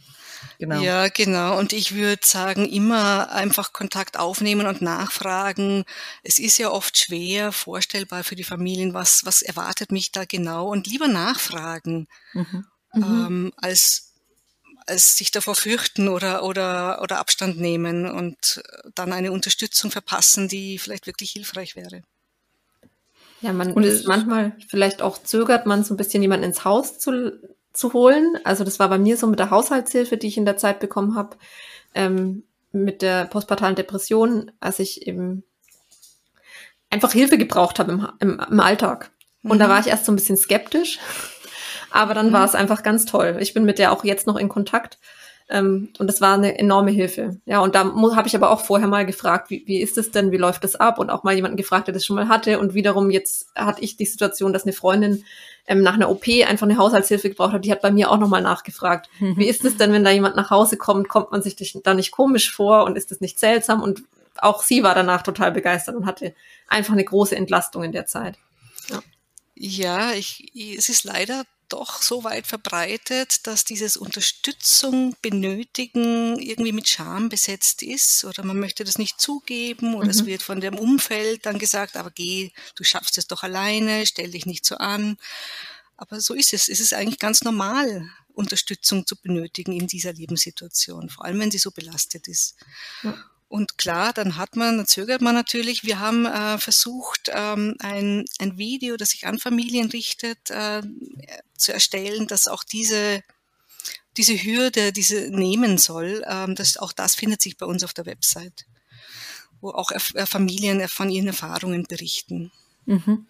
Genau. 0.58 0.80
Ja, 0.80 1.08
genau. 1.08 1.58
Und 1.58 1.73
ich 1.73 1.94
würde 1.94 2.25
sagen, 2.25 2.68
immer 2.68 3.30
einfach 3.32 3.73
Kontakt 3.73 4.18
aufnehmen 4.18 4.66
und 4.66 4.82
nachfragen. 4.82 5.84
Es 6.23 6.38
ist 6.38 6.58
ja 6.58 6.70
oft 6.70 6.96
schwer 6.99 7.52
vorstellbar 7.52 8.25
für 8.25 8.37
die 8.37 8.44
Familien, 8.44 8.94
was, 8.94 9.25
was 9.25 9.42
erwartet 9.42 9.90
mich 9.90 10.12
da 10.12 10.25
genau 10.25 10.68
und 10.68 10.87
lieber 10.87 11.08
nachfragen, 11.08 12.08
mhm. 12.32 12.66
Ähm, 12.96 13.52
als 13.56 14.14
als 14.87 15.16
sich 15.16 15.30
davor 15.30 15.54
fürchten 15.54 16.08
oder, 16.08 16.42
oder, 16.42 17.00
oder 17.02 17.18
Abstand 17.18 17.58
nehmen 17.58 18.11
und 18.11 18.62
dann 18.94 19.12
eine 19.12 19.32
Unterstützung 19.32 19.90
verpassen, 19.90 20.49
die 20.49 20.78
vielleicht 20.78 21.06
wirklich 21.06 21.30
hilfreich 21.30 21.75
wäre. 21.76 22.02
Ja, 23.44 23.52
man 23.52 23.74
und 23.74 23.84
ist 23.84 24.08
manchmal 24.08 24.56
vielleicht 24.68 25.02
auch 25.02 25.18
zögert 25.18 25.66
man 25.66 25.84
so 25.84 25.92
ein 25.92 25.98
bisschen 25.98 26.22
jemanden 26.22 26.46
ins 26.46 26.64
Haus 26.64 26.98
zu 26.98 27.38
zu 27.74 27.92
holen. 27.92 28.38
Also 28.44 28.64
das 28.64 28.78
war 28.78 28.88
bei 28.88 28.96
mir 28.96 29.18
so 29.18 29.26
mit 29.26 29.38
der 29.38 29.50
Haushaltshilfe, 29.50 30.16
die 30.16 30.28
ich 30.28 30.38
in 30.38 30.46
der 30.46 30.56
Zeit 30.56 30.80
bekommen 30.80 31.14
habe, 31.14 31.36
ähm, 31.94 32.44
mit 32.72 33.02
der 33.02 33.26
postpartalen 33.26 33.74
Depression, 33.74 34.50
als 34.60 34.78
ich 34.78 35.06
eben 35.06 35.44
einfach 36.88 37.12
Hilfe 37.12 37.36
gebraucht 37.36 37.78
habe 37.78 37.92
im, 37.92 38.08
im, 38.20 38.40
im 38.50 38.60
Alltag. 38.60 39.10
Und 39.42 39.56
mhm. 39.56 39.58
da 39.58 39.68
war 39.68 39.78
ich 39.78 39.88
erst 39.88 40.06
so 40.06 40.12
ein 40.12 40.16
bisschen 40.16 40.38
skeptisch, 40.38 40.98
aber 41.90 42.14
dann 42.14 42.28
mhm. 42.28 42.32
war 42.32 42.46
es 42.46 42.54
einfach 42.54 42.82
ganz 42.82 43.04
toll. 43.04 43.36
Ich 43.40 43.52
bin 43.52 43.66
mit 43.66 43.78
der 43.78 43.92
auch 43.92 44.04
jetzt 44.04 44.26
noch 44.26 44.36
in 44.36 44.48
Kontakt 44.48 44.98
ähm, 45.54 45.90
und 45.99 46.08
das 46.08 46.20
war 46.20 46.34
eine 46.34 46.58
enorme 46.58 46.90
Hilfe. 46.90 47.37
Ja, 47.46 47.61
und 47.61 47.76
da 47.76 47.84
habe 47.84 48.26
ich 48.26 48.34
aber 48.34 48.50
auch 48.50 48.61
vorher 48.61 48.88
mal 48.88 49.06
gefragt, 49.06 49.50
wie, 49.50 49.62
wie 49.66 49.80
ist 49.80 49.96
es 49.96 50.11
denn, 50.11 50.32
wie 50.32 50.37
läuft 50.37 50.64
das 50.64 50.75
ab? 50.75 50.99
Und 50.99 51.11
auch 51.11 51.23
mal 51.23 51.32
jemanden 51.32 51.56
gefragt, 51.56 51.87
der 51.87 51.94
das 51.94 52.04
schon 52.04 52.16
mal 52.16 52.26
hatte. 52.26 52.58
Und 52.58 52.75
wiederum 52.75 53.08
jetzt 53.08 53.46
hatte 53.54 53.80
ich 53.80 53.96
die 53.96 54.04
Situation, 54.04 54.52
dass 54.52 54.64
eine 54.64 54.73
Freundin 54.73 55.25
ähm, 55.68 55.80
nach 55.80 55.94
einer 55.94 56.11
OP 56.11 56.26
einfach 56.44 56.66
eine 56.66 56.76
Haushaltshilfe 56.76 57.28
gebraucht 57.28 57.52
hat. 57.52 57.64
Die 57.64 57.70
hat 57.70 57.82
bei 57.82 57.92
mir 57.92 58.11
auch 58.11 58.18
nochmal 58.18 58.42
nachgefragt. 58.42 59.08
Mhm. 59.20 59.37
Wie 59.37 59.46
ist 59.46 59.64
es 59.64 59.76
denn, 59.76 59.92
wenn 59.92 60.02
da 60.02 60.11
jemand 60.11 60.34
nach 60.34 60.50
Hause 60.50 60.76
kommt? 60.76 61.08
Kommt 61.08 61.30
man 61.30 61.40
sich 61.40 61.54
da 61.84 61.94
nicht 61.94 62.11
komisch 62.11 62.52
vor 62.52 62.82
und 62.84 62.99
ist 62.99 63.12
das 63.12 63.20
nicht 63.20 63.38
seltsam? 63.38 63.80
Und 63.80 64.02
auch 64.38 64.61
sie 64.61 64.82
war 64.82 64.96
danach 64.96 65.23
total 65.23 65.52
begeistert 65.52 65.94
und 65.94 66.04
hatte 66.04 66.34
einfach 66.66 66.94
eine 66.94 67.04
große 67.04 67.37
Entlastung 67.37 67.84
in 67.84 67.92
der 67.92 68.06
Zeit. 68.06 68.38
Ja, 68.90 69.02
ja 69.54 70.12
ich, 70.14 70.50
es 70.76 70.88
ist 70.88 71.04
leider 71.04 71.44
doch 71.75 72.00
so 72.00 72.23
weit 72.23 72.47
verbreitet, 72.47 73.47
dass 73.49 73.64
dieses 73.64 73.97
Unterstützung 73.97 75.16
benötigen 75.23 76.38
irgendwie 76.38 76.71
mit 76.71 76.88
Scham 76.88 77.28
besetzt 77.28 77.83
ist 77.83 78.25
oder 78.25 78.45
man 78.45 78.61
möchte 78.61 78.85
das 78.85 78.97
nicht 78.97 79.21
zugeben 79.21 79.95
oder 79.95 80.04
mhm. 80.04 80.11
es 80.11 80.25
wird 80.25 80.43
von 80.43 80.61
dem 80.61 80.78
Umfeld 80.78 81.47
dann 81.47 81.59
gesagt, 81.59 81.97
aber 81.97 82.12
geh, 82.12 82.52
du 82.76 82.85
schaffst 82.85 83.19
es 83.19 83.26
doch 83.26 83.43
alleine, 83.43 84.07
stell 84.07 84.31
dich 84.31 84.47
nicht 84.47 84.64
so 84.64 84.76
an. 84.76 85.16
Aber 85.97 86.21
so 86.21 86.35
ist 86.35 86.52
es. 86.52 86.69
Es 86.69 86.78
ist 86.81 86.95
eigentlich 86.95 87.19
ganz 87.19 87.43
normal, 87.43 88.09
Unterstützung 88.35 89.07
zu 89.07 89.16
benötigen 89.16 89.73
in 89.73 89.88
dieser 89.88 90.12
Lebenssituation, 90.12 91.09
vor 91.09 91.25
allem 91.25 91.40
wenn 91.40 91.50
sie 91.50 91.59
so 91.59 91.73
belastet 91.73 92.28
ist. 92.28 92.57
Ja. 93.02 93.16
Und 93.54 93.78
klar, 93.78 94.12
dann 94.12 94.37
hat 94.37 94.56
man, 94.56 94.78
dann 94.78 94.87
zögert 94.88 95.20
man 95.20 95.37
natürlich. 95.37 95.84
Wir 95.84 96.00
haben 96.00 96.26
äh, 96.26 96.58
versucht, 96.58 97.30
ähm, 97.32 97.76
ein, 97.78 98.25
ein 98.40 98.58
Video, 98.58 98.96
das 98.96 99.11
sich 99.11 99.28
an 99.28 99.38
Familien 99.38 99.90
richtet, 99.90 100.50
äh, 100.50 100.82
zu 101.56 101.73
erstellen, 101.73 102.26
dass 102.26 102.49
auch 102.49 102.64
diese 102.64 103.23
diese 104.16 104.34
Hürde, 104.34 104.92
diese 104.92 105.30
nehmen 105.30 105.78
soll. 105.78 106.25
Ähm, 106.28 106.56
das, 106.56 106.78
auch 106.78 106.92
das 106.92 107.14
findet 107.14 107.42
sich 107.42 107.56
bei 107.56 107.64
uns 107.64 107.84
auf 107.84 107.94
der 107.94 108.06
Website, 108.06 108.66
wo 109.61 109.70
auch 109.70 109.92
äh, 109.92 110.26
Familien 110.26 110.88
von 110.88 111.08
ihren 111.08 111.28
Erfahrungen 111.28 111.84
berichten. 111.84 112.50
Mhm. 112.87 113.28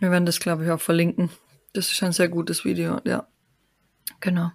Wir 0.00 0.10
werden 0.10 0.26
das, 0.26 0.38
glaube 0.38 0.66
ich, 0.66 0.70
auch 0.70 0.82
verlinken. 0.82 1.30
Das 1.72 1.90
ist 1.90 2.02
ein 2.02 2.12
sehr 2.12 2.28
gutes 2.28 2.66
Video, 2.66 3.00
ja. 3.04 3.26
Genau. 4.20 4.50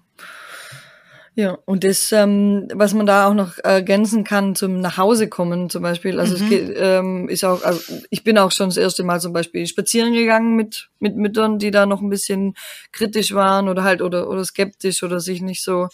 Ja, 1.36 1.57
und 1.65 1.83
das, 1.83 2.12
ähm, 2.12 2.67
was 2.74 2.93
man 2.93 3.05
da 3.05 3.27
auch 3.27 3.33
noch 3.33 3.57
ergänzen 3.59 4.24
kann 4.24 4.55
zum 4.55 4.81
Nachhausekommen 4.81 5.69
zum 5.69 5.83
Beispiel, 5.83 6.19
also 6.19 6.38
mhm. 6.38 6.43
es 6.43 6.50
geht, 6.50 6.74
ähm, 6.75 7.29
ist 7.29 7.45
auch, 7.45 7.63
also 7.63 7.81
ich 8.09 8.24
bin 8.24 8.38
auch 8.38 8.51
schon 8.51 8.69
das 8.69 8.77
erste 8.77 9.03
Mal 9.03 9.21
zum 9.21 9.31
Beispiel 9.31 9.65
spazieren 9.67 10.13
gegangen 10.13 10.55
mit, 10.55 10.89
mit 11.00 11.15
Müttern, 11.15 11.59
die 11.59 11.71
da 11.71 11.86
noch 11.86 12.01
ein 12.01 12.09
bisschen 12.09 12.55
kritisch 12.91 13.33
waren 13.33 13.69
oder 13.69 13.83
halt 13.83 14.01
oder, 14.01 14.29
oder 14.29 14.43
skeptisch 14.43 15.03
oder 15.03 15.19
sich 15.19 15.41
nicht 15.41 15.63
so, 15.63 15.88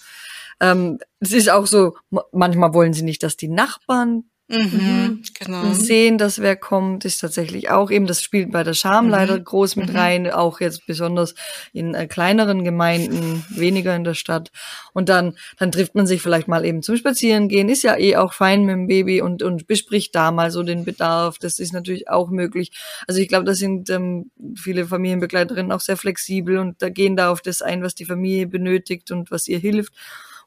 ähm, 0.59 0.99
es 1.19 1.33
ist 1.33 1.49
auch 1.49 1.67
so, 1.67 1.95
manchmal 2.31 2.73
wollen 2.73 2.93
sie 2.93 3.03
nicht, 3.03 3.23
dass 3.23 3.37
die 3.37 3.49
Nachbarn 3.49 4.23
Mhm, 4.47 5.23
genau. 5.39 5.73
Sehen, 5.73 6.19
dass 6.19 6.39
wer 6.39 6.55
kommt, 6.55 7.03
ist 7.03 7.17
tatsächlich 7.17 7.71
auch 7.71 7.89
eben, 7.89 8.05
das 8.05 8.21
spielt 8.21 8.51
bei 8.51 8.63
der 8.63 8.75
Scham 8.75 9.05
mhm. 9.05 9.11
leider 9.11 9.39
groß 9.39 9.75
mit 9.75 9.89
mhm. 9.89 9.95
rein, 9.95 10.31
auch 10.31 10.59
jetzt 10.59 10.85
besonders 10.85 11.33
in 11.73 11.95
äh, 11.95 12.05
kleineren 12.05 12.63
Gemeinden, 12.63 13.43
weniger 13.49 13.95
in 13.95 14.03
der 14.03 14.13
Stadt. 14.13 14.51
Und 14.93 15.09
dann, 15.09 15.35
dann 15.57 15.71
trifft 15.71 15.95
man 15.95 16.05
sich 16.05 16.21
vielleicht 16.21 16.47
mal 16.47 16.63
eben 16.63 16.83
zum 16.83 16.95
Spazierengehen, 16.95 17.69
ist 17.69 17.81
ja 17.81 17.97
eh 17.97 18.17
auch 18.17 18.33
fein 18.33 18.65
mit 18.65 18.73
dem 18.73 18.87
Baby 18.87 19.21
und, 19.21 19.41
und 19.41 19.65
bespricht 19.65 20.13
da 20.13 20.29
mal 20.29 20.51
so 20.51 20.61
den 20.61 20.85
Bedarf. 20.85 21.39
Das 21.39 21.57
ist 21.57 21.73
natürlich 21.73 22.07
auch 22.07 22.29
möglich. 22.29 22.71
Also 23.07 23.21
ich 23.21 23.27
glaube, 23.27 23.45
da 23.45 23.55
sind 23.55 23.89
ähm, 23.89 24.29
viele 24.55 24.85
Familienbegleiterinnen 24.85 25.71
auch 25.71 25.81
sehr 25.81 25.97
flexibel 25.97 26.59
und 26.59 26.83
da 26.83 26.89
gehen 26.89 27.15
da 27.15 27.31
auf 27.31 27.41
das 27.41 27.63
ein, 27.63 27.81
was 27.81 27.95
die 27.95 28.05
Familie 28.05 28.45
benötigt 28.45 29.09
und 29.09 29.31
was 29.31 29.47
ihr 29.47 29.57
hilft. 29.57 29.91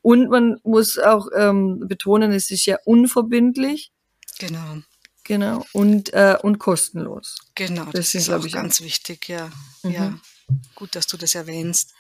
Und 0.02 0.31
man 0.31 0.59
muss 0.62 0.99
auch 0.99 1.28
ähm, 1.35 1.81
betonen, 1.87 2.33
es 2.33 2.50
ist 2.50 2.67
ja 2.67 2.78
unverbindlich. 2.85 3.93
Genau. 4.38 4.78
Genau. 5.25 5.64
Und, 5.73 6.12
äh, 6.14 6.37
und 6.40 6.59
kostenlos. 6.59 7.37
Genau, 7.55 7.85
das, 7.85 7.93
das 7.93 8.14
ist, 8.14 8.26
glaube 8.28 8.47
ich, 8.47 8.55
ganz 8.55 8.81
wichtig, 8.81 9.28
ja. 9.28 9.50
Mhm. 9.83 9.90
Ja. 9.90 10.19
Gut, 10.75 10.97
dass 10.97 11.07
du 11.07 11.19
das 11.19 11.35
erwähnst. 11.35 11.93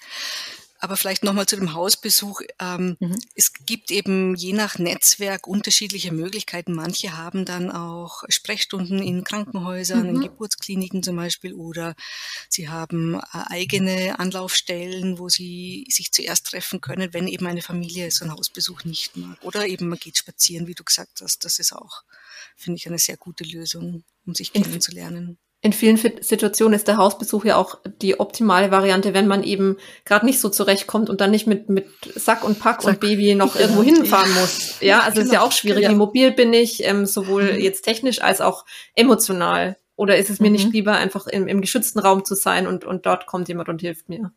Aber 0.80 0.96
vielleicht 0.96 1.24
nochmal 1.24 1.46
zu 1.46 1.56
dem 1.56 1.74
Hausbesuch. 1.74 2.40
Ähm, 2.60 2.96
mhm. 3.00 3.18
Es 3.34 3.52
gibt 3.52 3.90
eben 3.90 4.36
je 4.36 4.52
nach 4.52 4.78
Netzwerk 4.78 5.48
unterschiedliche 5.48 6.12
Möglichkeiten. 6.12 6.72
Manche 6.72 7.16
haben 7.16 7.44
dann 7.44 7.70
auch 7.70 8.22
Sprechstunden 8.28 9.02
in 9.02 9.24
Krankenhäusern, 9.24 10.04
mhm. 10.04 10.14
in 10.14 10.20
Geburtskliniken 10.20 11.02
zum 11.02 11.16
Beispiel, 11.16 11.54
oder 11.54 11.96
sie 12.48 12.68
haben 12.68 13.14
äh, 13.14 13.20
eigene 13.48 14.20
Anlaufstellen, 14.20 15.18
wo 15.18 15.28
sie 15.28 15.86
sich 15.90 16.12
zuerst 16.12 16.46
treffen 16.46 16.80
können, 16.80 17.12
wenn 17.12 17.26
eben 17.26 17.46
eine 17.46 17.62
Familie 17.62 18.12
so 18.12 18.24
einen 18.24 18.34
Hausbesuch 18.34 18.84
nicht 18.84 19.16
mag. 19.16 19.36
Oder 19.42 19.66
eben 19.66 19.88
man 19.88 19.98
geht 19.98 20.16
spazieren, 20.16 20.68
wie 20.68 20.74
du 20.74 20.84
gesagt 20.84 21.20
hast. 21.22 21.44
Das 21.44 21.58
ist 21.58 21.72
auch, 21.72 22.02
finde 22.54 22.76
ich, 22.76 22.86
eine 22.86 22.98
sehr 22.98 23.16
gute 23.16 23.42
Lösung, 23.42 24.04
um 24.24 24.34
sich 24.34 24.52
kennenzulernen 24.52 25.38
in 25.68 25.74
vielen 25.74 25.98
Situationen 25.98 26.72
ist 26.72 26.88
der 26.88 26.96
Hausbesuch 26.96 27.44
ja 27.44 27.56
auch 27.56 27.78
die 28.00 28.18
optimale 28.18 28.70
Variante, 28.70 29.12
wenn 29.12 29.26
man 29.26 29.42
eben 29.42 29.76
gerade 30.06 30.24
nicht 30.24 30.40
so 30.40 30.48
zurechtkommt 30.48 31.10
und 31.10 31.20
dann 31.20 31.30
nicht 31.30 31.46
mit, 31.46 31.68
mit 31.68 31.86
Sack 32.14 32.42
und 32.42 32.58
Pack 32.58 32.80
Sack. 32.80 32.94
und 32.94 33.00
Baby 33.00 33.34
noch 33.34 33.52
genau. 33.52 33.64
irgendwo 33.64 33.82
hinfahren 33.82 34.32
muss. 34.32 34.80
Ja, 34.80 35.00
also 35.00 35.16
genau. 35.16 35.24
ist 35.26 35.32
ja 35.32 35.42
auch 35.42 35.52
schwierig. 35.52 35.84
Ja. 35.84 35.90
Wie 35.90 35.94
mobil 35.94 36.30
bin 36.30 36.54
ich, 36.54 36.84
ähm, 36.84 37.04
sowohl 37.04 37.52
mhm. 37.52 37.58
jetzt 37.60 37.82
technisch 37.82 38.22
als 38.22 38.40
auch 38.40 38.64
emotional? 38.94 39.76
Oder 39.94 40.16
ist 40.16 40.30
es 40.30 40.40
mir 40.40 40.46
mhm. 40.46 40.52
nicht 40.52 40.72
lieber, 40.72 40.94
einfach 40.94 41.26
im, 41.26 41.46
im 41.48 41.60
geschützten 41.60 41.98
Raum 41.98 42.24
zu 42.24 42.34
sein 42.34 42.66
und, 42.66 42.86
und 42.86 43.04
dort 43.04 43.26
kommt 43.26 43.48
jemand 43.48 43.68
und 43.68 43.82
hilft 43.82 44.08
mir? 44.08 44.32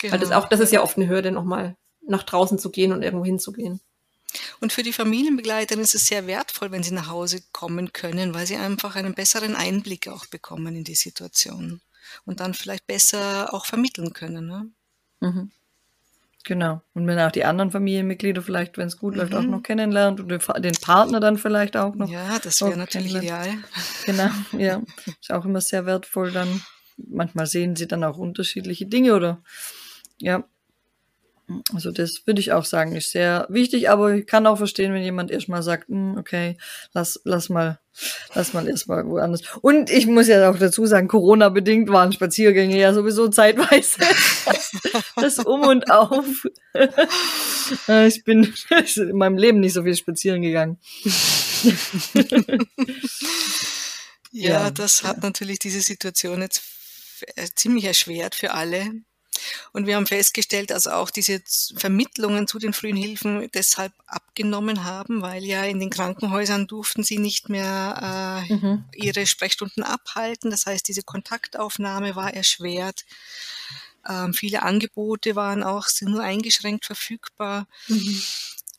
Genau. 0.00 0.12
Weil 0.12 0.18
das 0.18 0.32
auch, 0.32 0.48
das 0.48 0.58
ist 0.58 0.72
ja 0.72 0.82
oft 0.82 0.96
eine 0.96 1.08
Hürde, 1.08 1.30
nochmal 1.30 1.76
nach 2.08 2.24
draußen 2.24 2.58
zu 2.58 2.70
gehen 2.70 2.90
und 2.90 3.02
irgendwo 3.02 3.24
hinzugehen. 3.24 3.80
Und 4.60 4.72
für 4.72 4.82
die 4.82 4.92
Familienbegleiterin 4.92 5.82
ist 5.82 5.94
es 5.94 6.06
sehr 6.06 6.26
wertvoll, 6.26 6.70
wenn 6.72 6.82
sie 6.82 6.94
nach 6.94 7.08
Hause 7.08 7.42
kommen 7.52 7.92
können, 7.92 8.34
weil 8.34 8.46
sie 8.46 8.56
einfach 8.56 8.96
einen 8.96 9.14
besseren 9.14 9.56
Einblick 9.56 10.08
auch 10.08 10.26
bekommen 10.26 10.76
in 10.76 10.84
die 10.84 10.94
Situation 10.94 11.80
und 12.24 12.40
dann 12.40 12.54
vielleicht 12.54 12.86
besser 12.86 13.52
auch 13.52 13.66
vermitteln 13.66 14.12
können. 14.12 14.46
Ne? 14.46 14.70
Mhm. 15.20 15.50
Genau. 16.44 16.80
Und 16.94 17.08
wenn 17.08 17.18
auch 17.18 17.32
die 17.32 17.44
anderen 17.44 17.72
Familienmitglieder 17.72 18.40
vielleicht, 18.40 18.78
wenn 18.78 18.86
es 18.86 18.98
gut 18.98 19.14
mhm. 19.14 19.20
läuft, 19.20 19.34
auch 19.34 19.42
mhm. 19.42 19.50
noch 19.50 19.62
kennenlernt 19.62 20.20
und 20.20 20.28
den 20.28 20.74
Partner 20.80 21.18
dann 21.18 21.38
vielleicht 21.38 21.76
auch 21.76 21.94
noch. 21.96 22.08
Ja, 22.08 22.38
das 22.38 22.60
wäre 22.60 22.76
natürlich 22.76 23.16
ideal. 23.16 23.58
Genau, 24.04 24.30
ja. 24.52 24.80
Ist 25.20 25.32
auch 25.32 25.44
immer 25.44 25.60
sehr 25.60 25.86
wertvoll 25.86 26.30
dann. 26.30 26.62
Manchmal 26.96 27.46
sehen 27.46 27.74
sie 27.74 27.88
dann 27.88 28.04
auch 28.04 28.16
unterschiedliche 28.16 28.86
Dinge 28.86 29.14
oder 29.14 29.42
ja, 30.18 30.44
also 31.72 31.92
das 31.92 32.26
würde 32.26 32.40
ich 32.40 32.52
auch 32.52 32.64
sagen, 32.64 32.96
ist 32.96 33.12
sehr 33.12 33.46
wichtig, 33.48 33.88
aber 33.88 34.14
ich 34.14 34.26
kann 34.26 34.46
auch 34.46 34.58
verstehen, 34.58 34.92
wenn 34.92 35.02
jemand 35.02 35.30
erstmal 35.30 35.62
sagt, 35.62 35.88
hm, 35.88 36.16
okay, 36.18 36.56
lass, 36.92 37.20
lass 37.22 37.48
mal, 37.48 37.78
lass 38.34 38.52
mal 38.52 38.68
erstmal 38.68 39.06
woanders. 39.06 39.42
Und 39.60 39.88
ich 39.90 40.06
muss 40.08 40.26
ja 40.26 40.50
auch 40.50 40.58
dazu 40.58 40.86
sagen, 40.86 41.06
Corona-bedingt 41.06 41.88
waren 41.88 42.12
Spaziergänge 42.12 42.76
ja 42.78 42.92
sowieso 42.92 43.28
zeitweise 43.28 44.00
das 45.16 45.38
Um 45.38 45.60
und 45.62 45.88
Auf. 45.90 46.46
ich 48.06 48.24
bin 48.24 48.52
in 48.96 49.16
meinem 49.16 49.38
Leben 49.38 49.60
nicht 49.60 49.74
so 49.74 49.84
viel 49.84 49.96
spazieren 49.96 50.42
gegangen. 50.42 50.78
ja, 54.32 54.50
ja, 54.50 54.70
das 54.70 55.04
hat 55.04 55.22
natürlich 55.22 55.60
diese 55.60 55.80
Situation 55.80 56.42
jetzt 56.42 56.62
äh, 57.36 57.46
ziemlich 57.54 57.84
erschwert 57.84 58.34
für 58.34 58.52
alle. 58.52 58.84
Und 59.72 59.86
wir 59.86 59.96
haben 59.96 60.06
festgestellt, 60.06 60.70
dass 60.70 60.86
auch 60.86 61.10
diese 61.10 61.42
Vermittlungen 61.76 62.46
zu 62.46 62.58
den 62.58 62.72
frühen 62.72 62.96
Hilfen 62.96 63.48
deshalb 63.52 63.92
abgenommen 64.06 64.84
haben, 64.84 65.22
weil 65.22 65.44
ja 65.44 65.64
in 65.64 65.80
den 65.80 65.90
Krankenhäusern 65.90 66.66
durften 66.66 67.02
sie 67.02 67.18
nicht 67.18 67.48
mehr 67.48 68.46
äh, 68.48 68.52
mhm. 68.54 68.84
ihre 68.94 69.26
Sprechstunden 69.26 69.82
abhalten. 69.82 70.50
Das 70.50 70.66
heißt, 70.66 70.86
diese 70.88 71.02
Kontaktaufnahme 71.02 72.16
war 72.16 72.32
erschwert. 72.32 73.04
Ähm, 74.08 74.34
viele 74.34 74.62
Angebote 74.62 75.36
waren 75.36 75.62
auch 75.62 75.88
sind 75.88 76.12
nur 76.12 76.22
eingeschränkt 76.22 76.86
verfügbar. 76.86 77.66
Mhm. 77.88 78.22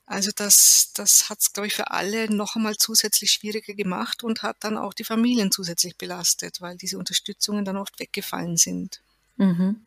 Also 0.06 0.32
das, 0.34 0.94
das 0.94 1.30
hat 1.30 1.40
es, 1.42 1.52
glaube 1.52 1.68
ich, 1.68 1.74
für 1.74 1.92
alle 1.92 2.34
noch 2.34 2.56
einmal 2.56 2.78
zusätzlich 2.78 3.32
schwieriger 3.32 3.74
gemacht 3.74 4.24
und 4.24 4.42
hat 4.42 4.56
dann 4.62 4.78
auch 4.78 4.94
die 4.94 5.04
Familien 5.04 5.52
zusätzlich 5.52 5.98
belastet, 5.98 6.62
weil 6.62 6.78
diese 6.78 6.98
Unterstützungen 6.98 7.66
dann 7.66 7.76
oft 7.76 8.00
weggefallen 8.00 8.56
sind. 8.56 9.02
Mhm 9.36 9.82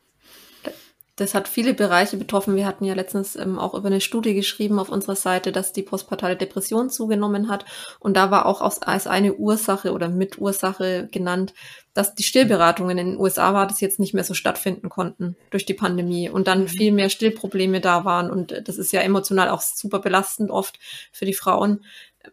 das 1.20 1.34
hat 1.34 1.48
viele 1.48 1.74
Bereiche 1.74 2.16
betroffen. 2.16 2.56
Wir 2.56 2.66
hatten 2.66 2.86
ja 2.86 2.94
letztens 2.94 3.36
ähm, 3.36 3.58
auch 3.58 3.74
über 3.74 3.88
eine 3.88 4.00
Studie 4.00 4.32
geschrieben 4.32 4.78
auf 4.78 4.88
unserer 4.88 5.16
Seite, 5.16 5.52
dass 5.52 5.74
die 5.74 5.82
postpartale 5.82 6.34
Depression 6.34 6.88
zugenommen 6.88 7.50
hat. 7.50 7.66
Und 7.98 8.16
da 8.16 8.30
war 8.30 8.46
auch 8.46 8.62
aus, 8.62 8.80
als 8.80 9.06
eine 9.06 9.34
Ursache 9.34 9.92
oder 9.92 10.08
Mitursache 10.08 11.08
genannt, 11.12 11.52
dass 11.92 12.14
die 12.14 12.22
Stillberatungen 12.22 12.96
in 12.96 13.06
den 13.08 13.18
USA 13.18 13.52
war, 13.52 13.66
das 13.66 13.82
jetzt 13.82 14.00
nicht 14.00 14.14
mehr 14.14 14.24
so 14.24 14.32
stattfinden 14.32 14.88
konnten 14.88 15.36
durch 15.50 15.66
die 15.66 15.74
Pandemie 15.74 16.30
und 16.30 16.48
dann 16.48 16.62
mhm. 16.62 16.68
viel 16.68 16.92
mehr 16.92 17.10
Stillprobleme 17.10 17.82
da 17.82 18.06
waren. 18.06 18.30
Und 18.30 18.66
das 18.66 18.78
ist 18.78 18.90
ja 18.92 19.02
emotional 19.02 19.50
auch 19.50 19.60
super 19.60 19.98
belastend 19.98 20.50
oft 20.50 20.78
für 21.12 21.26
die 21.26 21.34
Frauen. 21.34 21.84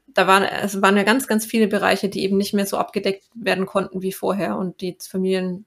Da 0.08 0.28
waren, 0.28 0.44
es 0.44 0.82
waren 0.82 0.96
ja 0.96 1.04
ganz, 1.04 1.28
ganz 1.28 1.46
viele 1.46 1.68
Bereiche, 1.68 2.08
die 2.08 2.24
eben 2.24 2.38
nicht 2.38 2.54
mehr 2.54 2.66
so 2.66 2.78
abgedeckt 2.78 3.26
werden 3.36 3.66
konnten 3.66 4.02
wie 4.02 4.14
vorher 4.14 4.58
und 4.58 4.80
die 4.80 4.98
Familien 5.02 5.66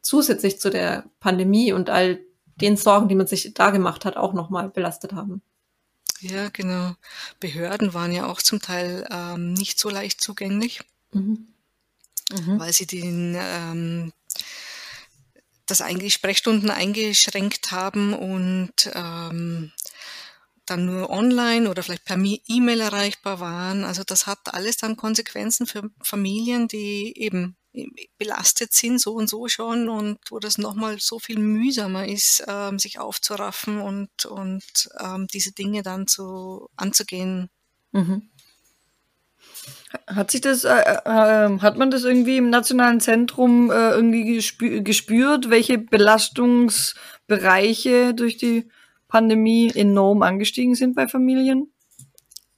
zusätzlich 0.00 0.58
zu 0.58 0.70
der 0.70 1.04
Pandemie 1.20 1.72
und 1.72 1.90
all 1.90 2.18
den 2.56 2.76
Sorgen, 2.76 3.08
die 3.08 3.14
man 3.14 3.26
sich 3.26 3.54
da 3.54 3.70
gemacht 3.70 4.04
hat, 4.04 4.16
auch 4.16 4.32
nochmal 4.32 4.68
belastet 4.68 5.12
haben. 5.12 5.42
Ja, 6.20 6.50
genau. 6.50 6.94
Behörden 7.40 7.94
waren 7.94 8.12
ja 8.12 8.26
auch 8.26 8.40
zum 8.40 8.60
Teil 8.60 9.06
ähm, 9.10 9.54
nicht 9.54 9.78
so 9.78 9.90
leicht 9.90 10.20
zugänglich, 10.20 10.80
mhm. 11.12 11.48
Mhm. 12.30 12.60
weil 12.60 12.72
sie 12.72 12.86
den 12.86 13.36
ähm, 13.36 14.12
das 15.66 15.80
eigentlich 15.80 16.14
Sprechstunden 16.14 16.70
eingeschränkt 16.70 17.72
haben 17.72 18.14
und 18.14 18.72
ähm, 18.94 19.72
dann 20.66 20.86
nur 20.86 21.10
online 21.10 21.68
oder 21.68 21.82
vielleicht 21.82 22.04
per 22.04 22.16
E-Mail 22.16 22.80
erreichbar 22.80 23.40
waren. 23.40 23.84
Also 23.84 24.04
das 24.04 24.26
hat 24.26 24.54
alles 24.54 24.76
dann 24.76 24.96
Konsequenzen 24.96 25.66
für 25.66 25.90
Familien, 26.02 26.68
die 26.68 27.14
eben 27.16 27.56
belastet 28.18 28.72
sind, 28.72 29.00
so 29.00 29.14
und 29.14 29.28
so 29.28 29.48
schon, 29.48 29.88
und 29.88 30.18
wo 30.30 30.38
das 30.38 30.58
nochmal 30.58 30.98
so 30.98 31.18
viel 31.18 31.38
mühsamer 31.38 32.06
ist, 32.06 32.44
ähm, 32.46 32.78
sich 32.78 32.98
aufzuraffen 32.98 33.80
und, 33.80 34.26
und 34.26 34.90
ähm, 35.00 35.26
diese 35.32 35.52
Dinge 35.52 35.82
dann 35.82 36.06
zu, 36.06 36.68
anzugehen. 36.76 37.48
Mhm. 37.92 38.28
Hat 40.06 40.30
sich 40.30 40.40
das, 40.40 40.64
äh, 40.64 40.70
äh, 40.70 41.58
hat 41.60 41.76
man 41.76 41.90
das 41.90 42.04
irgendwie 42.04 42.36
im 42.36 42.50
nationalen 42.50 43.00
Zentrum 43.00 43.70
äh, 43.70 43.90
irgendwie 43.90 44.34
gespü 44.34 44.82
gespürt, 44.82 45.50
welche 45.50 45.78
Belastungsbereiche 45.78 48.14
durch 48.14 48.36
die 48.36 48.68
Pandemie 49.08 49.70
enorm 49.74 50.22
angestiegen 50.22 50.74
sind 50.74 50.94
bei 50.94 51.08
Familien? 51.08 51.71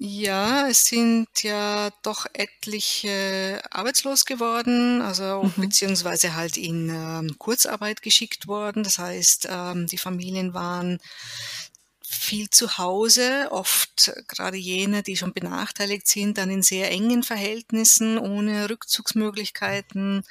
Ja, 0.07 0.69
es 0.69 0.85
sind 0.85 1.29
ja 1.43 1.89
doch 2.03 2.27
etliche 2.35 3.63
arbeitslos 3.71 4.27
geworden, 4.27 5.01
also 5.01 5.45
mhm. 5.45 5.63
beziehungsweise 5.63 6.35
halt 6.35 6.59
in 6.59 6.91
ähm, 6.91 7.39
Kurzarbeit 7.39 8.03
geschickt 8.03 8.47
worden. 8.47 8.83
Das 8.83 8.99
heißt, 8.99 9.49
ähm, 9.51 9.87
die 9.87 9.97
Familien 9.97 10.53
waren 10.53 10.99
viel 12.03 12.51
zu 12.51 12.77
Hause, 12.77 13.49
oft 13.51 14.13
gerade 14.29 14.59
jene, 14.59 15.03
die 15.03 15.17
schon 15.17 15.33
benachteiligt 15.33 16.07
sind, 16.07 16.37
dann 16.37 16.51
in 16.51 16.63
sehr 16.63 16.91
engen 16.91 17.23
Verhältnissen, 17.23 18.19
ohne 18.19 18.69
Rückzugsmöglichkeiten, 18.69 20.23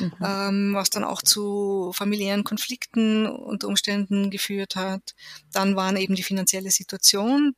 mhm. 0.00 0.12
ähm, 0.22 0.74
was 0.74 0.90
dann 0.90 1.02
auch 1.02 1.22
zu 1.22 1.92
familiären 1.94 2.44
Konflikten 2.44 3.26
unter 3.26 3.68
Umständen 3.68 4.30
geführt 4.30 4.76
hat. 4.76 5.14
Dann 5.50 5.76
waren 5.76 5.96
eben 5.96 6.14
die 6.14 6.22
finanzielle 6.22 6.70
Situation 6.70 7.54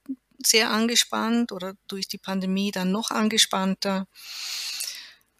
sehr 0.46 0.70
angespannt 0.70 1.52
oder 1.52 1.74
durch 1.88 2.08
die 2.08 2.18
Pandemie 2.18 2.70
dann 2.70 2.92
noch 2.92 3.10
angespannter. 3.10 4.06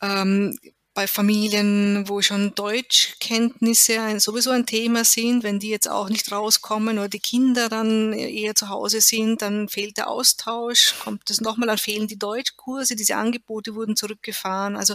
Ähm, 0.03 0.59
bei 0.97 1.07
Familien, 1.07 2.09
wo 2.09 2.23
schon 2.23 2.55
Deutschkenntnisse 2.55 4.01
ein, 4.01 4.19
sowieso 4.19 4.51
ein 4.51 4.65
Thema 4.65 5.05
sind, 5.05 5.43
wenn 5.43 5.59
die 5.59 5.69
jetzt 5.69 5.91
auch 5.91 6.09
nicht 6.09 6.33
rauskommen 6.33 6.99
oder 6.99 7.11
die 7.11 7.21
Kinder 7.21 7.69
dann 7.69 8.15
eher 8.15 8.55
zu 8.55 8.71
Hause 8.71 9.03
sind, 9.03 9.43
dann 9.43 9.69
fehlt 9.69 9.99
der 9.99 10.09
Austausch, 10.09 10.95
kommt 10.99 11.29
es 11.29 11.43
nochmal, 11.43 11.69
dann 11.69 11.77
fehlen 11.77 12.09
die 12.09 12.19
Deutschkurse, 12.19 12.97
diese 12.97 13.17
Angebote 13.17 13.75
wurden 13.75 13.95
zurückgefahren. 13.95 14.75
Also 14.75 14.95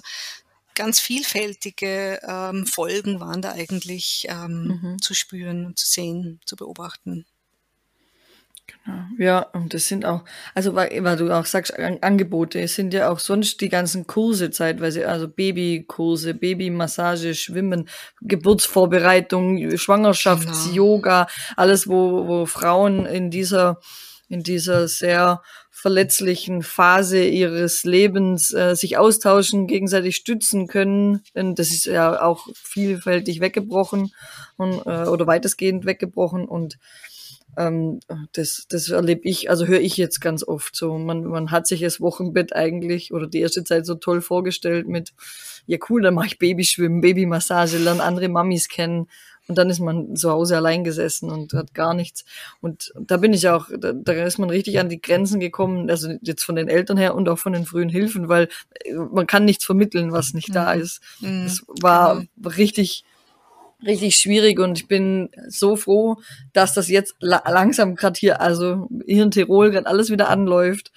ganz 0.74 1.00
vielfältige 1.00 2.20
ähm, 2.28 2.66
Folgen 2.66 3.20
waren 3.20 3.44
da 3.44 3.52
eigentlich 3.52 4.26
ähm, 4.28 4.80
mhm. 4.82 5.02
zu 5.04 5.14
spüren, 5.14 5.74
zu 5.76 5.86
sehen, 5.88 6.42
zu 6.48 6.56
beobachten. 6.56 7.28
Genau. 8.86 8.98
Ja, 9.18 9.40
und 9.54 9.74
das 9.74 9.88
sind 9.88 10.06
auch, 10.06 10.24
also 10.56 10.74
weil, 10.76 11.04
weil 11.04 11.18
du 11.18 11.32
auch 11.32 11.46
sagst, 11.46 11.78
Angebote, 11.78 12.60
es 12.60 12.76
sind 12.76 12.94
ja 12.94 13.10
auch 13.10 13.20
sonst 13.20 13.62
die 13.62 13.70
ganzen 13.70 14.08
Kurse 14.08 14.52
zeitweise, 14.52 15.08
also 15.08 15.28
Babykurse, 15.28 16.34
Babymassage, 16.34 17.36
Schwimmen, 17.36 17.88
Geburtsvorbereitung, 18.22 19.78
Schwangerschafts-Yoga, 19.78 21.24
genau. 21.24 21.54
alles, 21.58 21.88
wo, 21.88 22.28
wo 22.28 22.46
Frauen 22.46 23.06
in 23.06 23.30
dieser, 23.30 23.80
in 24.30 24.44
dieser 24.44 24.88
sehr 24.88 25.42
verletzlichen 25.82 26.62
Phase 26.62 27.24
ihres 27.24 27.84
Lebens 27.84 28.54
äh, 28.54 28.76
sich 28.76 28.98
austauschen, 28.98 29.66
gegenseitig 29.66 30.16
stützen 30.16 30.68
können. 30.68 31.24
Denn 31.34 31.56
das 31.56 31.72
ist 31.72 31.86
ja 31.86 32.22
auch 32.22 32.48
vielfältig 32.54 33.40
weggebrochen 33.40 34.14
und, 34.58 34.86
äh, 34.86 35.08
oder 35.08 35.26
weitestgehend 35.26 35.86
weggebrochen 35.86 36.46
und 36.46 36.78
ähm, 37.58 38.00
das, 38.34 38.66
das 38.70 38.90
erlebe 38.90 39.22
ich, 39.24 39.50
also 39.50 39.66
höre 39.66 39.82
ich 39.82 39.98
jetzt 39.98 40.22
ganz 40.22 40.44
oft 40.44 40.76
so. 40.76 40.98
Man, 40.98 41.26
man 41.26 41.52
hat 41.52 41.68
sich 41.68 41.82
das 41.82 42.00
Wochenbett 42.00 42.56
eigentlich 42.56 43.14
oder 43.14 43.28
die 43.28 43.40
erste 43.40 43.64
Zeit 43.64 43.86
so 43.86 43.96
toll 43.96 44.22
vorgestellt 44.22 44.88
mit, 44.88 45.14
ja 45.66 45.78
cool, 45.90 46.02
dann 46.02 46.14
mache 46.14 46.28
ich 46.28 46.40
Babyschwimmen, 46.40 47.02
Babymassage, 47.02 47.78
lerne 47.78 48.04
andere 48.04 48.30
Mamis 48.30 48.68
kennen. 48.68 49.08
Und 49.48 49.58
dann 49.58 49.70
ist 49.70 49.80
man 49.80 50.16
zu 50.16 50.30
Hause 50.30 50.56
allein 50.56 50.84
gesessen 50.84 51.30
und 51.30 51.54
hat 51.54 51.74
gar 51.74 51.94
nichts. 51.94 52.24
Und 52.62 52.94
da 52.96 53.18
bin 53.18 53.34
ich 53.34 53.50
auch, 53.50 53.68
da, 53.78 53.92
da 53.92 54.14
ist 54.14 54.38
man 54.38 54.50
richtig 54.50 54.80
an 54.80 54.88
die 54.88 55.02
Grenzen 55.02 55.40
gekommen, 55.40 55.90
also 55.90 56.14
jetzt 56.22 56.44
von 56.44 56.56
den 56.56 56.70
Eltern 56.70 56.96
her 56.96 57.16
und 57.16 57.28
auch 57.28 57.40
von 57.40 57.52
den 57.52 57.66
frühen 57.66 57.90
Hilfen, 57.90 58.30
weil 58.30 58.50
äh, 58.86 58.94
man 58.94 59.28
kann 59.28 59.44
nichts 59.44 59.66
vermitteln, 59.66 60.12
was 60.12 60.34
nicht 60.34 60.50
mhm. 60.50 60.54
da 60.54 60.74
ist. 60.74 61.02
Mhm. 61.20 61.44
Das 61.44 61.64
war 61.82 62.16
genau. 62.16 62.50
richtig, 62.50 63.04
richtig 63.86 64.16
schwierig 64.16 64.60
und 64.60 64.78
ich 64.78 64.88
bin 64.88 65.30
so 65.48 65.76
froh, 65.76 66.18
dass 66.54 66.74
das 66.74 66.90
jetzt 66.90 67.16
la 67.20 67.44
langsam 67.50 67.96
gerade 67.96 68.20
hier, 68.20 68.42
also 68.42 68.88
hier 69.06 69.24
in 69.24 69.32
Tirol 69.32 69.72
gerade 69.72 69.88
alles 69.88 70.10
wieder 70.10 70.30
anläuft 70.30 70.92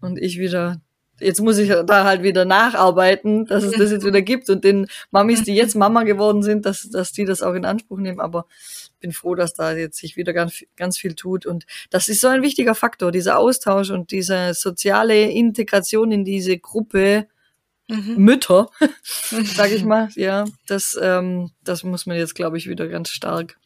und 0.00 0.18
ich 0.18 0.38
wieder 0.38 0.80
jetzt 1.20 1.40
muss 1.40 1.58
ich 1.58 1.68
da 1.68 2.04
halt 2.04 2.22
wieder 2.22 2.44
nacharbeiten, 2.44 3.46
dass 3.46 3.64
es 3.64 3.72
das 3.72 3.90
jetzt 3.90 4.06
wieder 4.06 4.22
gibt 4.22 4.48
und 4.50 4.64
den 4.64 4.86
Mamis, 5.10 5.42
die 5.42 5.54
jetzt 5.54 5.74
Mama 5.74 6.04
geworden 6.04 6.42
sind, 6.42 6.66
dass, 6.66 6.88
dass 6.90 7.12
die 7.12 7.24
das 7.24 7.42
auch 7.42 7.54
in 7.54 7.64
Anspruch 7.64 7.98
nehmen. 7.98 8.20
Aber 8.20 8.46
bin 9.00 9.12
froh, 9.12 9.34
dass 9.34 9.54
da 9.54 9.72
jetzt 9.72 9.98
sich 9.98 10.16
wieder 10.16 10.32
ganz, 10.32 10.64
ganz 10.76 10.98
viel 10.98 11.14
tut. 11.14 11.46
Und 11.46 11.66
das 11.90 12.08
ist 12.08 12.20
so 12.20 12.28
ein 12.28 12.42
wichtiger 12.42 12.74
Faktor, 12.74 13.12
dieser 13.12 13.38
Austausch 13.38 13.90
und 13.90 14.10
diese 14.10 14.54
soziale 14.54 15.30
Integration 15.30 16.12
in 16.12 16.24
diese 16.24 16.58
Gruppe, 16.58 17.26
mhm. 17.88 18.16
Mütter, 18.16 18.70
sage 19.12 19.74
ich 19.74 19.84
mal. 19.84 20.08
Ja, 20.14 20.44
das, 20.66 20.98
ähm, 21.00 21.50
das 21.64 21.84
muss 21.84 22.06
man 22.06 22.16
jetzt, 22.16 22.34
glaube 22.34 22.58
ich, 22.58 22.68
wieder 22.68 22.88
ganz 22.88 23.10
stark 23.10 23.58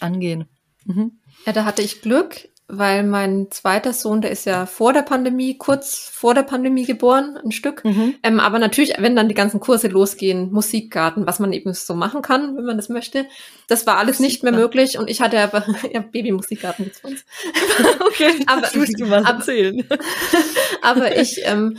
angehen. 0.00 0.46
Mhm. 0.84 1.12
Ja, 1.46 1.52
da 1.52 1.64
hatte 1.64 1.82
ich 1.82 2.02
Glück, 2.02 2.48
weil 2.72 3.02
mein 3.02 3.50
zweiter 3.50 3.92
Sohn, 3.92 4.20
der 4.20 4.30
ist 4.30 4.46
ja 4.46 4.64
vor 4.66 4.92
der 4.92 5.02
Pandemie, 5.02 5.58
kurz 5.58 6.08
vor 6.12 6.34
der 6.34 6.42
Pandemie 6.42 6.84
geboren, 6.84 7.36
ein 7.42 7.50
Stück. 7.50 7.84
Mhm. 7.84 8.14
Ähm, 8.22 8.40
aber 8.40 8.58
natürlich, 8.58 8.94
wenn 8.98 9.16
dann 9.16 9.28
die 9.28 9.34
ganzen 9.34 9.60
Kurse 9.60 9.88
losgehen, 9.88 10.52
Musikgarten, 10.52 11.26
was 11.26 11.40
man 11.40 11.52
eben 11.52 11.72
so 11.74 11.94
machen 11.94 12.22
kann, 12.22 12.56
wenn 12.56 12.64
man 12.64 12.76
das 12.76 12.88
möchte, 12.88 13.26
das 13.68 13.86
war 13.86 13.96
alles 13.96 14.20
nicht 14.20 14.42
mehr 14.42 14.52
möglich. 14.52 14.98
Und 14.98 15.10
ich 15.10 15.20
hatte 15.20 15.40
aber, 15.40 15.64
ja, 15.92 16.00
Baby-Musikgarten 16.12 16.84
gibt's 16.84 17.00
bei 17.00 17.10
uns. 17.10 17.24
okay, 18.00 18.44
aber, 18.46 18.68
tust 18.68 19.00
du 19.00 19.06
mal 19.06 19.24
erzählen. 19.24 19.84
aber 20.82 21.16
ich 21.16 21.40
ähm, 21.44 21.76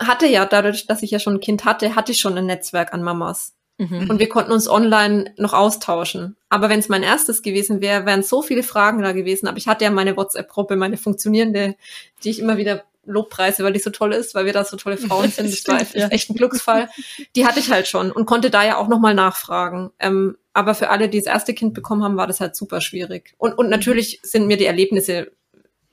hatte 0.00 0.26
ja 0.26 0.44
dadurch, 0.44 0.86
dass 0.86 1.02
ich 1.02 1.10
ja 1.10 1.18
schon 1.18 1.34
ein 1.34 1.40
Kind 1.40 1.64
hatte, 1.64 1.94
hatte 1.94 2.12
ich 2.12 2.20
schon 2.20 2.36
ein 2.36 2.46
Netzwerk 2.46 2.92
an 2.92 3.02
Mamas. 3.02 3.54
Mhm. 3.78 4.10
Und 4.10 4.18
wir 4.18 4.28
konnten 4.28 4.52
uns 4.52 4.68
online 4.68 5.32
noch 5.36 5.52
austauschen. 5.52 6.36
Aber 6.48 6.68
wenn 6.68 6.80
es 6.80 6.88
mein 6.88 7.04
erstes 7.04 7.42
gewesen 7.42 7.80
wäre, 7.80 8.06
wären 8.06 8.22
so 8.22 8.42
viele 8.42 8.64
Fragen 8.64 9.02
da 9.02 9.12
gewesen. 9.12 9.46
Aber 9.46 9.56
ich 9.56 9.68
hatte 9.68 9.84
ja 9.84 9.90
meine 9.90 10.16
WhatsApp-Gruppe, 10.16 10.76
meine 10.76 10.96
funktionierende, 10.96 11.76
die 12.24 12.30
ich 12.30 12.40
immer 12.40 12.56
wieder 12.56 12.84
Lobpreise, 13.04 13.64
weil 13.64 13.72
die 13.72 13.80
so 13.80 13.90
toll 13.90 14.12
ist, 14.12 14.34
weil 14.34 14.44
wir 14.44 14.52
da 14.52 14.64
so 14.64 14.76
tolle 14.76 14.98
Frauen 14.98 15.30
sind. 15.30 15.50
Das 15.50 15.66
war 15.66 15.80
ja. 15.96 16.08
echt 16.08 16.28
ein 16.28 16.34
Glücksfall. 16.34 16.88
Die 17.36 17.46
hatte 17.46 17.60
ich 17.60 17.70
halt 17.70 17.86
schon 17.86 18.10
und 18.10 18.26
konnte 18.26 18.50
da 18.50 18.64
ja 18.64 18.76
auch 18.76 18.88
nochmal 18.88 19.14
nachfragen. 19.14 19.90
Ähm, 20.00 20.36
aber 20.52 20.74
für 20.74 20.90
alle, 20.90 21.08
die 21.08 21.18
das 21.18 21.32
erste 21.32 21.54
Kind 21.54 21.72
bekommen 21.72 22.02
haben, 22.02 22.16
war 22.16 22.26
das 22.26 22.40
halt 22.40 22.56
super 22.56 22.80
schwierig. 22.80 23.34
Und, 23.38 23.56
und 23.56 23.70
natürlich 23.70 24.18
sind 24.24 24.48
mir 24.48 24.56
die 24.56 24.66
Erlebnisse 24.66 25.30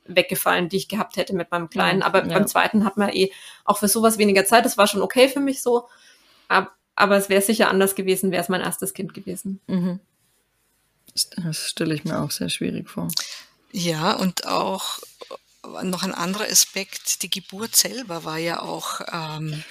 weggefallen, 0.08 0.68
die 0.68 0.76
ich 0.76 0.88
gehabt 0.88 1.16
hätte 1.16 1.34
mit 1.34 1.50
meinem 1.50 1.70
Kleinen. 1.70 2.02
Aber 2.02 2.24
ja. 2.24 2.32
beim 2.32 2.46
zweiten 2.46 2.84
hat 2.84 2.96
man 2.96 3.10
eh 3.10 3.32
auch 3.64 3.78
für 3.78 3.88
sowas 3.88 4.18
weniger 4.18 4.44
Zeit. 4.44 4.64
Das 4.64 4.78
war 4.78 4.86
schon 4.86 5.02
okay 5.02 5.28
für 5.28 5.40
mich 5.40 5.62
so. 5.62 5.88
Aber, 6.48 6.70
aber 6.94 7.16
es 7.16 7.28
wäre 7.28 7.42
sicher 7.42 7.68
anders 7.68 7.94
gewesen, 7.94 8.30
wäre 8.30 8.42
es 8.42 8.48
mein 8.48 8.60
erstes 8.60 8.94
Kind 8.94 9.14
gewesen. 9.14 9.60
Mhm. 9.66 10.00
Das 11.36 11.70
stelle 11.70 11.94
ich 11.94 12.04
mir 12.04 12.20
auch 12.20 12.30
sehr 12.30 12.50
schwierig 12.50 12.90
vor. 12.90 13.08
Ja, 13.72 14.12
und 14.12 14.46
auch 14.46 14.98
noch 15.82 16.02
ein 16.02 16.14
anderer 16.14 16.44
Aspekt, 16.44 17.22
die 17.22 17.30
Geburt 17.30 17.74
selber 17.74 18.24
war 18.24 18.38
ja 18.38 18.62
auch 18.62 19.00
ähm, 19.12 19.64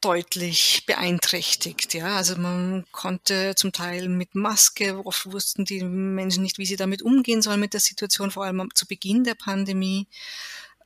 deutlich 0.00 0.84
beeinträchtigt. 0.86 1.94
Ja, 1.94 2.16
also 2.16 2.36
man 2.36 2.84
konnte 2.92 3.54
zum 3.56 3.72
Teil 3.72 4.08
mit 4.08 4.34
Maske, 4.34 5.04
oft 5.04 5.30
wussten 5.32 5.64
die 5.64 5.82
Menschen 5.82 6.42
nicht, 6.42 6.58
wie 6.58 6.66
sie 6.66 6.76
damit 6.76 7.02
umgehen 7.02 7.42
sollen 7.42 7.60
mit 7.60 7.72
der 7.72 7.80
Situation, 7.80 8.30
vor 8.30 8.44
allem 8.44 8.68
zu 8.74 8.86
Beginn 8.86 9.24
der 9.24 9.34
Pandemie. 9.34 10.06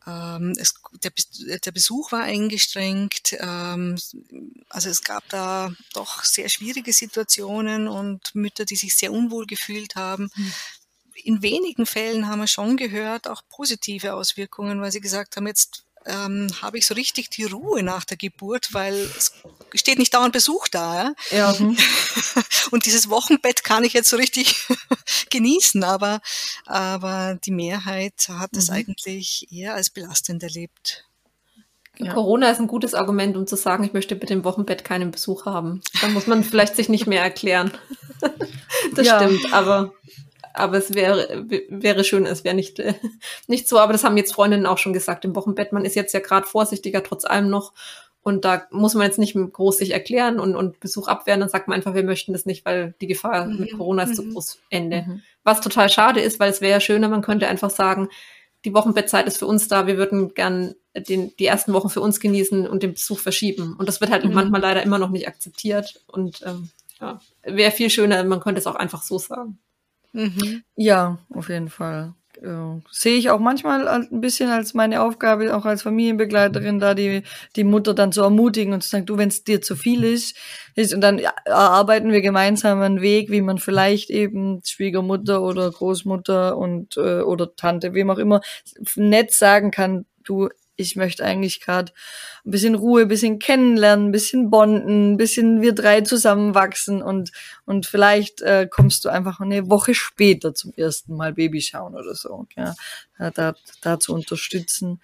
Ähm, 0.07 0.55
es, 0.59 0.75
der, 1.03 1.13
der, 1.59 1.73
Besuch 1.73 2.13
war 2.13 2.23
eingeschränkt. 2.23 3.37
Ähm, 3.39 3.99
also 4.69 4.89
es 4.89 5.03
gab 5.03 5.29
da 5.29 5.73
doch 5.93 6.25
sehr 6.25 6.49
schwierige 6.49 6.93
Situationen 6.93 7.89
und 7.89 8.35
Mütter, 8.35 8.65
die 8.65 8.77
sich 8.77 8.95
sehr 8.95 9.13
unwohl 9.13 9.47
gefühlt 9.47 9.97
haben. 9.97 10.31
Mhm. 10.35 10.53
In 11.23 11.43
wenigen 11.43 11.85
Fällen 11.85 12.29
haben 12.29 12.41
wir 12.41 12.47
schon 12.47 12.79
gehört, 12.79 13.29
auch 13.29 13.43
positive 13.51 14.15
Auswirkungen, 14.15 14.81
weil 14.81 14.93
sie 14.93 15.03
gesagt 15.03 15.37
haben, 15.37 15.47
jetzt 15.47 15.85
ähm, 16.07 16.49
habe 16.63 16.79
ich 16.79 16.87
so 16.87 16.95
richtig 16.95 17.31
die 17.31 17.45
Ruhe 17.45 17.83
nach 17.83 18.05
der 18.05 18.17
Geburt, 18.17 18.73
weil 18.73 18.95
es 18.95 19.33
steht 19.75 19.99
nicht 19.99 20.15
dauernd 20.15 20.33
Besuch 20.33 20.69
da. 20.69 21.15
Ja? 21.31 21.53
ja. 21.53 21.55
Mhm. 21.59 21.77
Und 22.71 22.87
dieses 22.87 23.11
Wochenbett 23.11 23.65
kann 23.65 23.85
ich 23.85 23.93
jetzt 23.93 24.09
so 24.09 24.17
richtig 24.17 24.67
genießen, 25.31 25.85
aber, 25.85 26.21
aber 26.67 27.39
die 27.45 27.51
Mehrheit 27.51 28.29
hat 28.29 28.57
es 28.57 28.69
mhm. 28.69 28.77
eigentlich 28.77 29.49
eher 29.51 29.75
als 29.75 29.91
belastend 29.91 30.43
erlebt. 30.43 31.05
Ja. 31.99 32.15
Corona 32.15 32.51
ist 32.51 32.61
ein 32.61 32.67
gutes 32.67 32.95
Argument, 32.95 33.37
um 33.37 33.47
zu 33.47 33.57
sagen, 33.57 33.85
ich 33.85 33.93
möchte 33.93 34.15
mit 34.15 34.31
dem 34.31 34.45
Wochenbett 34.45 34.85
keinen 34.85 35.11
Besuch 35.11 35.45
haben. 35.45 35.83
Dann 36.01 36.15
muss 36.15 36.27
man 36.27 36.45
vielleicht 36.45 36.77
sich 36.77 36.89
nicht 36.89 37.07
mehr 37.07 37.23
erklären. 37.23 37.73
das 38.95 39.07
ja. 39.07 39.21
stimmt, 39.21 39.53
aber 39.53 39.93
aber 40.53 40.79
es 40.79 40.95
wäre, 40.95 41.47
wäre 41.69 42.05
schön, 42.05 42.27
es 42.27 42.45
wäre 42.45 42.55
nicht, 42.55 42.79
äh, 42.79 42.95
nicht 43.47 43.69
so. 43.69 43.79
Aber 43.79 43.93
das 43.93 44.05
haben 44.05 44.17
jetzt 44.17 44.35
Freundinnen 44.35 44.67
auch 44.67 44.79
schon 44.79 44.93
gesagt 44.93 45.25
im 45.25 45.37
Wochenbett. 45.37 45.73
Man 45.73 45.85
ist 45.85 45.97
jetzt 45.97 46.15
ja 46.15 46.21
gerade 46.21 46.47
vorsichtiger 46.47 47.03
trotz 47.03 47.25
allem 47.25 47.51
noch. 47.51 47.73
Und 48.23 48.45
da 48.45 48.67
muss 48.71 48.95
man 48.95 49.07
jetzt 49.07 49.19
nicht 49.19 49.35
groß 49.35 49.79
sich 49.79 49.93
erklären 49.93 50.41
und, 50.41 50.55
und 50.55 50.79
Besuch 50.79 51.09
abwehren, 51.09 51.41
dann 51.41 51.49
sagt 51.49 51.69
man 51.69 51.77
einfach, 51.77 51.95
wir 51.95 52.03
möchten 52.03 52.35
das 52.35 52.45
nicht, 52.45 52.67
weil 52.67 52.95
die 53.01 53.07
Gefahr 53.07 53.47
mhm. 53.47 53.61
mit 53.61 53.73
Corona 53.73 54.03
ist 54.03 54.17
zu 54.17 54.23
mhm. 54.23 54.33
groß. 54.35 54.59
Ende. 54.69 55.05
Mhm. 55.07 55.23
Was 55.43 55.63
total 55.63 55.89
schade 55.89 56.21
ist, 56.21 56.39
weil 56.39 56.51
es 56.51 56.61
wäre 56.61 56.73
ja 56.73 56.81
schöner, 56.81 57.09
man 57.09 57.23
könnte 57.23 57.49
einfach 57.49 57.71
sagen, 57.71 58.11
die 58.67 58.75
Wochenbettzeit 58.75 59.27
ist 59.27 59.39
für 59.39 59.47
uns 59.47 59.69
da, 59.69 59.87
wir 59.87 59.97
würden 59.97 60.35
gern 60.35 60.75
den, 60.95 61.35
die 61.39 61.47
ersten 61.47 61.73
Wochen 61.73 61.89
für 61.89 62.03
uns 62.03 62.21
genießen 62.21 62.67
und 62.67 62.83
den 62.83 62.93
Besuch 62.93 63.19
verschieben. 63.19 63.75
Und 63.79 63.89
das 63.89 64.03
wird 64.03 64.11
halt 64.11 64.25
mhm. 64.25 64.35
manchmal 64.35 64.61
leider 64.61 64.83
immer 64.83 64.99
noch 64.99 65.11
nicht 65.11 65.27
akzeptiert. 65.27 66.03
Und 66.07 66.43
ähm, 66.45 66.69
ja, 67.01 67.21
wäre 67.43 67.71
viel 67.71 67.89
schöner, 67.89 68.23
man 68.25 68.41
könnte 68.41 68.61
es 68.61 68.67
auch 68.67 68.75
einfach 68.75 69.03
so 69.03 69.19
sagen. 69.19 69.59
Mhm. 70.15 70.63
Ja, 70.77 71.19
auf 71.35 71.49
jeden 71.49 71.69
Fall. 71.69 72.15
Ja, 72.43 72.81
sehe 72.91 73.17
ich 73.19 73.29
auch 73.31 73.39
manchmal 73.39 73.87
ein 73.87 74.21
bisschen 74.23 74.49
als 74.49 74.73
meine 74.73 75.03
Aufgabe, 75.03 75.55
auch 75.55 75.67
als 75.67 75.83
Familienbegleiterin, 75.83 76.79
da 76.79 76.95
die, 76.95 77.23
die 77.55 77.65
Mutter 77.65 77.93
dann 77.93 78.13
zu 78.13 78.23
ermutigen 78.23 78.73
und 78.73 78.83
zu 78.83 78.89
sagen, 78.89 79.05
du, 79.05 79.19
wenn 79.19 79.29
es 79.29 79.45
dir 79.45 79.61
zu 79.61 79.77
viel 79.77 80.05
ist, 80.05 80.37
ist, 80.75 80.95
und 80.95 81.03
dann 81.03 81.19
erarbeiten 81.45 82.11
wir 82.13 82.23
gemeinsam 82.23 82.81
einen 82.81 83.03
Weg, 83.03 83.31
wie 83.31 83.43
man 83.43 83.59
vielleicht 83.59 84.09
eben 84.11 84.63
Schwiegermutter 84.65 85.43
oder 85.43 85.71
Großmutter 85.71 86.57
und 86.57 86.97
äh, 86.97 87.21
oder 87.21 87.55
Tante, 87.57 87.93
wem 87.93 88.09
auch 88.11 88.19
immer, 88.19 88.41
nett 88.97 89.35
sagen 89.35 89.71
kann, 89.71 90.07
du, 90.25 90.49
ich 90.81 90.97
möchte 90.97 91.25
eigentlich 91.25 91.61
gerade 91.61 91.93
ein 92.45 92.51
bisschen 92.51 92.75
Ruhe, 92.75 93.03
ein 93.03 93.09
bisschen 93.09 93.39
kennenlernen, 93.39 94.09
ein 94.09 94.13
bisschen 94.13 94.51
bonden, 94.51 95.13
ein 95.13 95.17
bisschen 95.17 95.61
wir 95.61 95.75
drei 95.75 96.01
zusammenwachsen 96.01 97.03
und, 97.03 97.33
und 97.67 97.87
vielleicht 97.87 98.41
äh, 98.41 98.67
kommst 98.71 99.05
du 99.05 99.09
einfach 99.09 99.41
eine 99.41 99.69
Woche 99.69 99.95
später 99.95 100.55
zum 100.55 100.73
ersten 100.77 101.17
Mal 101.17 101.35
Baby 101.35 101.61
schauen 101.61 101.95
oder 101.95 102.15
so, 102.15 102.47
ja, 102.57 102.75
da, 103.31 103.55
da 103.83 104.01
zu 104.01 104.15
unterstützen. 104.15 105.01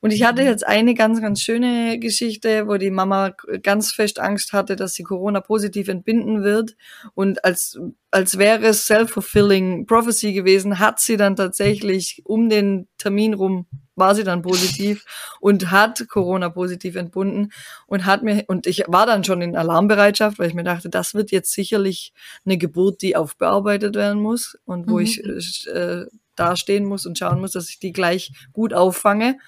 Und 0.00 0.12
ich 0.12 0.24
hatte 0.24 0.42
mhm. 0.42 0.48
jetzt 0.48 0.66
eine 0.66 0.94
ganz, 0.94 1.20
ganz 1.20 1.42
schöne 1.42 1.98
Geschichte, 1.98 2.66
wo 2.66 2.76
die 2.76 2.90
Mama 2.90 3.34
ganz 3.62 3.92
fest 3.92 4.18
Angst 4.18 4.52
hatte, 4.52 4.76
dass 4.76 4.94
sie 4.94 5.02
Corona 5.02 5.40
positiv 5.40 5.88
entbinden 5.88 6.42
wird. 6.42 6.76
Und 7.14 7.44
als, 7.44 7.78
als 8.10 8.38
wäre 8.38 8.66
es 8.66 8.86
self-fulfilling 8.86 9.86
prophecy 9.86 10.32
gewesen, 10.32 10.78
hat 10.78 11.00
sie 11.00 11.16
dann 11.16 11.36
tatsächlich 11.36 12.22
um 12.24 12.48
den 12.48 12.88
Termin 12.98 13.34
rum 13.34 13.66
war 14.00 14.14
sie 14.16 14.24
dann 14.24 14.42
positiv 14.42 15.04
und 15.40 15.70
hat 15.70 16.08
Corona 16.08 16.48
positiv 16.48 16.96
entbunden 16.96 17.52
und 17.86 18.06
hat 18.06 18.24
mir, 18.24 18.44
und 18.48 18.66
ich 18.66 18.84
war 18.88 19.06
dann 19.06 19.22
schon 19.22 19.42
in 19.42 19.54
Alarmbereitschaft, 19.54 20.40
weil 20.40 20.48
ich 20.48 20.54
mir 20.54 20.64
dachte, 20.64 20.88
das 20.88 21.14
wird 21.14 21.30
jetzt 21.30 21.52
sicherlich 21.52 22.12
eine 22.44 22.58
Geburt, 22.58 23.02
die 23.02 23.14
aufbearbeitet 23.14 23.94
werden 23.94 24.20
muss 24.20 24.58
und 24.64 24.88
wo 24.88 24.94
mhm. 24.94 25.02
ich 25.02 25.22
äh, 25.68 26.06
dastehen 26.34 26.86
muss 26.86 27.06
und 27.06 27.18
schauen 27.18 27.40
muss, 27.40 27.52
dass 27.52 27.68
ich 27.68 27.78
die 27.78 27.92
gleich 27.92 28.32
gut 28.52 28.72
auffange. 28.72 29.38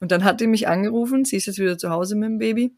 Und 0.00 0.12
dann 0.12 0.24
hat 0.24 0.40
die 0.40 0.46
mich 0.46 0.68
angerufen, 0.68 1.24
sie 1.24 1.36
ist 1.36 1.46
jetzt 1.46 1.58
wieder 1.58 1.78
zu 1.78 1.90
Hause 1.90 2.14
mit 2.14 2.28
dem 2.28 2.38
Baby. 2.38 2.72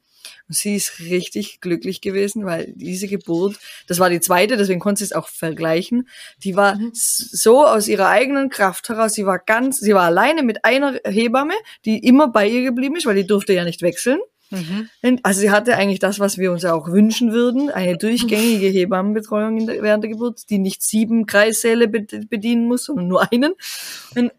Und 0.49 0.55
sie 0.55 0.77
ist 0.77 1.01
richtig 1.01 1.61
glücklich 1.61 2.01
gewesen, 2.01 2.45
weil 2.45 2.73
diese 2.77 3.09
Geburt, 3.09 3.57
das 3.87 3.99
war 3.99 4.11
die 4.11 4.21
zweite, 4.21 4.57
deswegen 4.57 4.81
konnte 4.81 4.99
sie 4.99 5.05
es 5.05 5.13
auch 5.13 5.29
vergleichen, 5.29 6.09
die 6.45 6.57
war 6.57 6.77
mhm. 6.77 6.91
so 6.93 7.65
aus 7.67 7.89
ihrer 7.89 8.09
eigenen 8.09 8.51
Kraft 8.51 8.89
heraus, 8.89 9.15
sie 9.15 9.25
war 9.25 9.39
ganz, 9.39 9.79
sie 9.79 9.95
war 9.95 10.03
alleine 10.03 10.43
mit 10.43 10.65
einer 10.65 11.01
Hebamme, 11.05 11.55
die 11.85 11.99
immer 11.99 12.29
bei 12.29 12.47
ihr 12.47 12.63
geblieben 12.63 12.97
ist, 12.97 13.07
weil 13.07 13.17
die 13.17 13.27
durfte 13.27 13.55
ja 13.55 13.65
nicht 13.65 13.83
wechseln. 13.83 14.21
Mhm. 14.51 14.89
Also 15.23 15.41
sie 15.41 15.51
hatte 15.51 15.77
eigentlich 15.77 16.01
das, 16.01 16.19
was 16.19 16.37
wir 16.37 16.51
uns 16.53 16.63
ja 16.63 16.75
auch 16.75 16.89
wünschen 16.89 17.33
würden, 17.33 17.71
eine 17.71 17.97
durchgängige 17.97 18.67
Hebammenbetreuung 18.69 19.67
der, 19.67 19.83
während 19.83 20.05
der 20.05 20.11
Geburt, 20.11 20.51
die 20.51 20.59
nicht 20.59 20.83
sieben 20.83 21.27
Kreissäle 21.27 21.89
bedienen 21.89 22.67
muss, 22.67 22.85
sondern 22.85 23.09
nur 23.09 23.33
einen. 23.33 23.55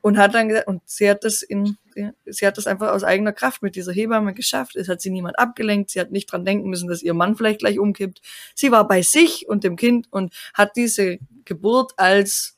Und 0.02 0.18
hat 0.18 0.36
dann 0.36 0.50
gesagt, 0.50 0.68
und 0.68 0.82
sie 0.86 1.10
hat 1.10 1.24
das 1.24 1.42
in, 1.42 1.78
sie 2.26 2.46
hat 2.46 2.58
das 2.58 2.68
einfach 2.68 2.92
aus 2.92 3.04
eigener 3.04 3.32
Kraft 3.32 3.62
mit 3.62 3.76
dieser 3.76 3.94
Hebamme 3.94 4.34
geschafft. 4.34 4.76
Es 4.76 4.90
hat 4.90 5.02
sie 5.02 5.10
niemand 5.10 5.40
abgelenkt, 5.40 5.92
sie 5.92 6.00
hat 6.00 6.12
nicht 6.12 6.32
dran 6.32 6.46
denken 6.46 6.70
müssen, 6.70 6.90
dass 6.90 7.02
ihr 7.02 7.14
Mann 7.14 7.36
vielleicht 7.36 7.60
gleich 7.60 7.80
umkippt. 7.80 8.22
Sie 8.56 8.72
war 8.72 8.88
bei 8.88 9.02
sich 9.02 9.48
und 9.48 9.64
dem 9.64 9.76
Kind 9.76 10.08
und 10.12 10.34
hat 10.54 10.76
diese 10.76 11.20
Geburt 11.46 11.94
als 11.98 12.58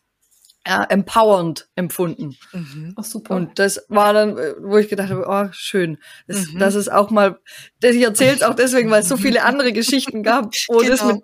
ja, 0.65 0.83
empowernd 0.85 1.67
empfunden. 1.75 2.37
Mhm. 2.53 2.93
Ach, 2.95 3.03
super. 3.03 3.35
Und 3.35 3.59
das 3.59 3.85
war 3.89 4.13
dann, 4.13 4.37
äh, 4.37 4.53
wo 4.61 4.77
ich 4.77 4.87
gedacht 4.87 5.09
habe, 5.09 5.25
oh, 5.27 5.51
schön. 5.51 5.97
Das, 6.27 6.47
mhm. 6.47 6.59
das 6.59 6.75
ist 6.75 6.89
auch 6.89 7.09
mal, 7.09 7.39
ich 7.81 8.01
erzähle 8.01 8.35
es 8.35 8.43
auch 8.43 8.55
deswegen, 8.55 8.89
weil 8.89 9.01
es 9.01 9.09
so 9.09 9.17
viele 9.17 9.43
andere 9.43 9.73
Geschichten 9.73 10.23
gab, 10.23 10.53
wo 10.69 10.77
genau. 10.77 10.89
das 10.89 11.03
mit 11.03 11.23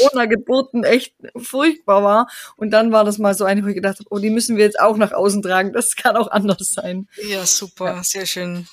Corona-Geburten 0.00 0.82
echt 0.82 1.14
furchtbar 1.36 2.02
war. 2.02 2.28
Und 2.56 2.70
dann 2.70 2.90
war 2.90 3.04
das 3.04 3.18
mal 3.18 3.34
so 3.34 3.44
eine, 3.44 3.62
wo 3.62 3.68
ich 3.68 3.76
gedacht 3.76 4.00
habe, 4.00 4.08
oh, 4.10 4.18
die 4.18 4.30
müssen 4.30 4.56
wir 4.56 4.64
jetzt 4.64 4.80
auch 4.80 4.96
nach 4.96 5.12
außen 5.12 5.42
tragen. 5.42 5.72
Das 5.72 5.94
kann 5.94 6.16
auch 6.16 6.30
anders 6.30 6.70
sein. 6.70 7.08
Ja, 7.28 7.46
super, 7.46 7.96
ja. 7.96 8.02
sehr 8.02 8.26
schön. 8.26 8.66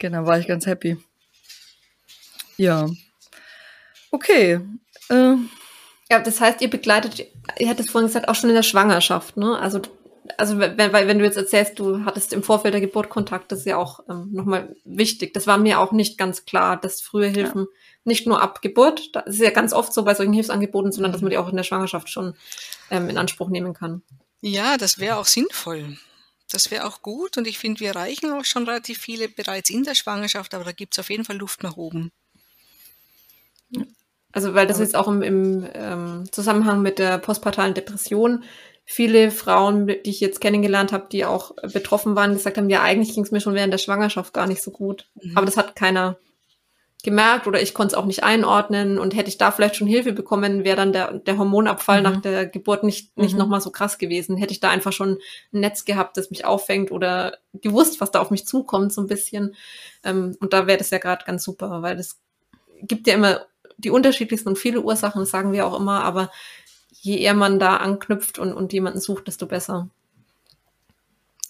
Genau, 0.00 0.26
war 0.26 0.40
ich 0.40 0.48
ganz 0.48 0.66
happy. 0.66 0.96
Ja. 2.56 2.88
Okay. 4.10 4.60
Äh, 5.08 5.36
ja, 6.10 6.20
das 6.20 6.40
heißt, 6.40 6.60
ihr 6.60 6.70
begleitet, 6.70 7.26
ihr 7.58 7.68
hattest 7.68 7.90
vorhin 7.90 8.08
gesagt, 8.08 8.28
auch 8.28 8.34
schon 8.34 8.50
in 8.50 8.56
der 8.56 8.62
Schwangerschaft, 8.62 9.36
ne? 9.36 9.58
Also, 9.58 9.80
also 10.36 10.58
wenn, 10.58 10.76
weil 10.92 11.06
wenn 11.06 11.18
du 11.18 11.24
jetzt 11.24 11.36
erzählst, 11.36 11.78
du 11.78 12.04
hattest 12.04 12.32
im 12.32 12.42
Vorfeld 12.42 12.74
der 12.74 12.80
Geburt 12.80 13.08
Kontakt, 13.10 13.52
das 13.52 13.60
ist 13.60 13.66
ja 13.66 13.76
auch 13.76 14.00
ähm, 14.08 14.30
nochmal 14.32 14.74
wichtig. 14.84 15.34
Das 15.34 15.46
war 15.46 15.58
mir 15.58 15.80
auch 15.80 15.92
nicht 15.92 16.18
ganz 16.18 16.44
klar, 16.44 16.78
dass 16.78 17.00
frühe 17.00 17.28
Hilfen 17.28 17.62
ja. 17.62 17.66
nicht 18.04 18.26
nur 18.26 18.42
ab 18.42 18.62
Geburt, 18.62 19.14
das 19.14 19.26
ist 19.26 19.40
ja 19.40 19.50
ganz 19.50 19.72
oft 19.72 19.92
so 19.92 20.04
bei 20.04 20.14
solchen 20.14 20.32
Hilfsangeboten, 20.32 20.92
sondern 20.92 21.12
dass 21.12 21.20
man 21.20 21.30
die 21.30 21.38
auch 21.38 21.48
in 21.48 21.56
der 21.56 21.62
Schwangerschaft 21.62 22.08
schon 22.08 22.34
ähm, 22.90 23.08
in 23.08 23.18
Anspruch 23.18 23.48
nehmen 23.48 23.74
kann. 23.74 24.02
Ja, 24.40 24.76
das 24.76 24.98
wäre 24.98 25.16
auch 25.16 25.26
sinnvoll. 25.26 25.96
Das 26.50 26.70
wäre 26.70 26.86
auch 26.86 27.02
gut 27.02 27.38
und 27.38 27.46
ich 27.46 27.58
finde, 27.58 27.80
wir 27.80 27.88
erreichen 27.88 28.30
auch 28.30 28.44
schon 28.44 28.64
relativ 28.64 28.98
viele 28.98 29.28
bereits 29.28 29.70
in 29.70 29.84
der 29.84 29.94
Schwangerschaft, 29.94 30.54
aber 30.54 30.64
da 30.64 30.72
gibt 30.72 30.94
es 30.94 30.98
auf 30.98 31.10
jeden 31.10 31.24
Fall 31.24 31.36
Luft 31.36 31.62
nach 31.62 31.76
oben. 31.76 32.12
Also 34.34 34.52
weil 34.54 34.66
das 34.66 34.80
jetzt 34.80 34.96
auch 34.96 35.06
im, 35.06 35.22
im 35.22 35.66
ähm, 35.74 36.24
Zusammenhang 36.32 36.82
mit 36.82 36.98
der 36.98 37.18
postpartalen 37.18 37.72
Depression 37.72 38.42
viele 38.84 39.30
Frauen, 39.30 39.86
die 39.86 40.00
ich 40.02 40.20
jetzt 40.20 40.40
kennengelernt 40.40 40.92
habe, 40.92 41.06
die 41.10 41.24
auch 41.24 41.54
betroffen 41.72 42.16
waren, 42.16 42.34
gesagt 42.34 42.58
haben, 42.58 42.68
ja, 42.68 42.82
eigentlich 42.82 43.14
ging 43.14 43.22
es 43.22 43.30
mir 43.30 43.40
schon 43.40 43.54
während 43.54 43.72
der 43.72 43.78
Schwangerschaft 43.78 44.34
gar 44.34 44.46
nicht 44.46 44.62
so 44.62 44.72
gut. 44.72 45.08
Mhm. 45.22 45.36
Aber 45.36 45.46
das 45.46 45.56
hat 45.56 45.76
keiner 45.76 46.18
gemerkt 47.04 47.46
oder 47.46 47.62
ich 47.62 47.74
konnte 47.74 47.94
es 47.94 47.98
auch 47.98 48.06
nicht 48.06 48.24
einordnen 48.24 48.98
und 48.98 49.14
hätte 49.14 49.28
ich 49.28 49.38
da 49.38 49.52
vielleicht 49.52 49.76
schon 49.76 49.86
Hilfe 49.86 50.12
bekommen, 50.12 50.64
wäre 50.64 50.76
dann 50.76 50.92
der, 50.92 51.12
der 51.12 51.38
Hormonabfall 51.38 51.98
mhm. 51.98 52.02
nach 52.02 52.20
der 52.20 52.46
Geburt 52.46 52.82
nicht, 52.82 53.16
nicht 53.16 53.34
mhm. 53.34 53.38
nochmal 53.38 53.60
so 53.60 53.70
krass 53.70 53.98
gewesen. 53.98 54.36
Hätte 54.36 54.52
ich 54.52 54.60
da 54.60 54.70
einfach 54.70 54.92
schon 54.92 55.18
ein 55.52 55.60
Netz 55.60 55.84
gehabt, 55.84 56.16
das 56.16 56.30
mich 56.30 56.44
auffängt 56.44 56.90
oder 56.90 57.36
gewusst, 57.52 58.00
was 58.00 58.10
da 58.10 58.20
auf 58.20 58.30
mich 58.30 58.46
zukommt, 58.46 58.92
so 58.92 59.02
ein 59.02 59.06
bisschen. 59.06 59.54
Ähm, 60.02 60.36
und 60.40 60.52
da 60.52 60.66
wäre 60.66 60.78
das 60.78 60.90
ja 60.90 60.98
gerade 60.98 61.24
ganz 61.24 61.44
super, 61.44 61.82
weil 61.82 61.96
das 61.96 62.18
gibt 62.82 63.06
ja 63.06 63.14
immer 63.14 63.46
die 63.76 63.90
unterschiedlichsten 63.90 64.48
und 64.48 64.58
viele 64.58 64.82
Ursachen, 64.82 65.20
das 65.20 65.30
sagen 65.30 65.52
wir 65.52 65.66
auch 65.66 65.78
immer, 65.78 66.02
aber 66.02 66.30
je 66.90 67.18
eher 67.18 67.34
man 67.34 67.58
da 67.58 67.76
anknüpft 67.76 68.38
und, 68.38 68.52
und 68.52 68.72
jemanden 68.72 69.00
sucht, 69.00 69.26
desto 69.26 69.46
besser. 69.46 69.90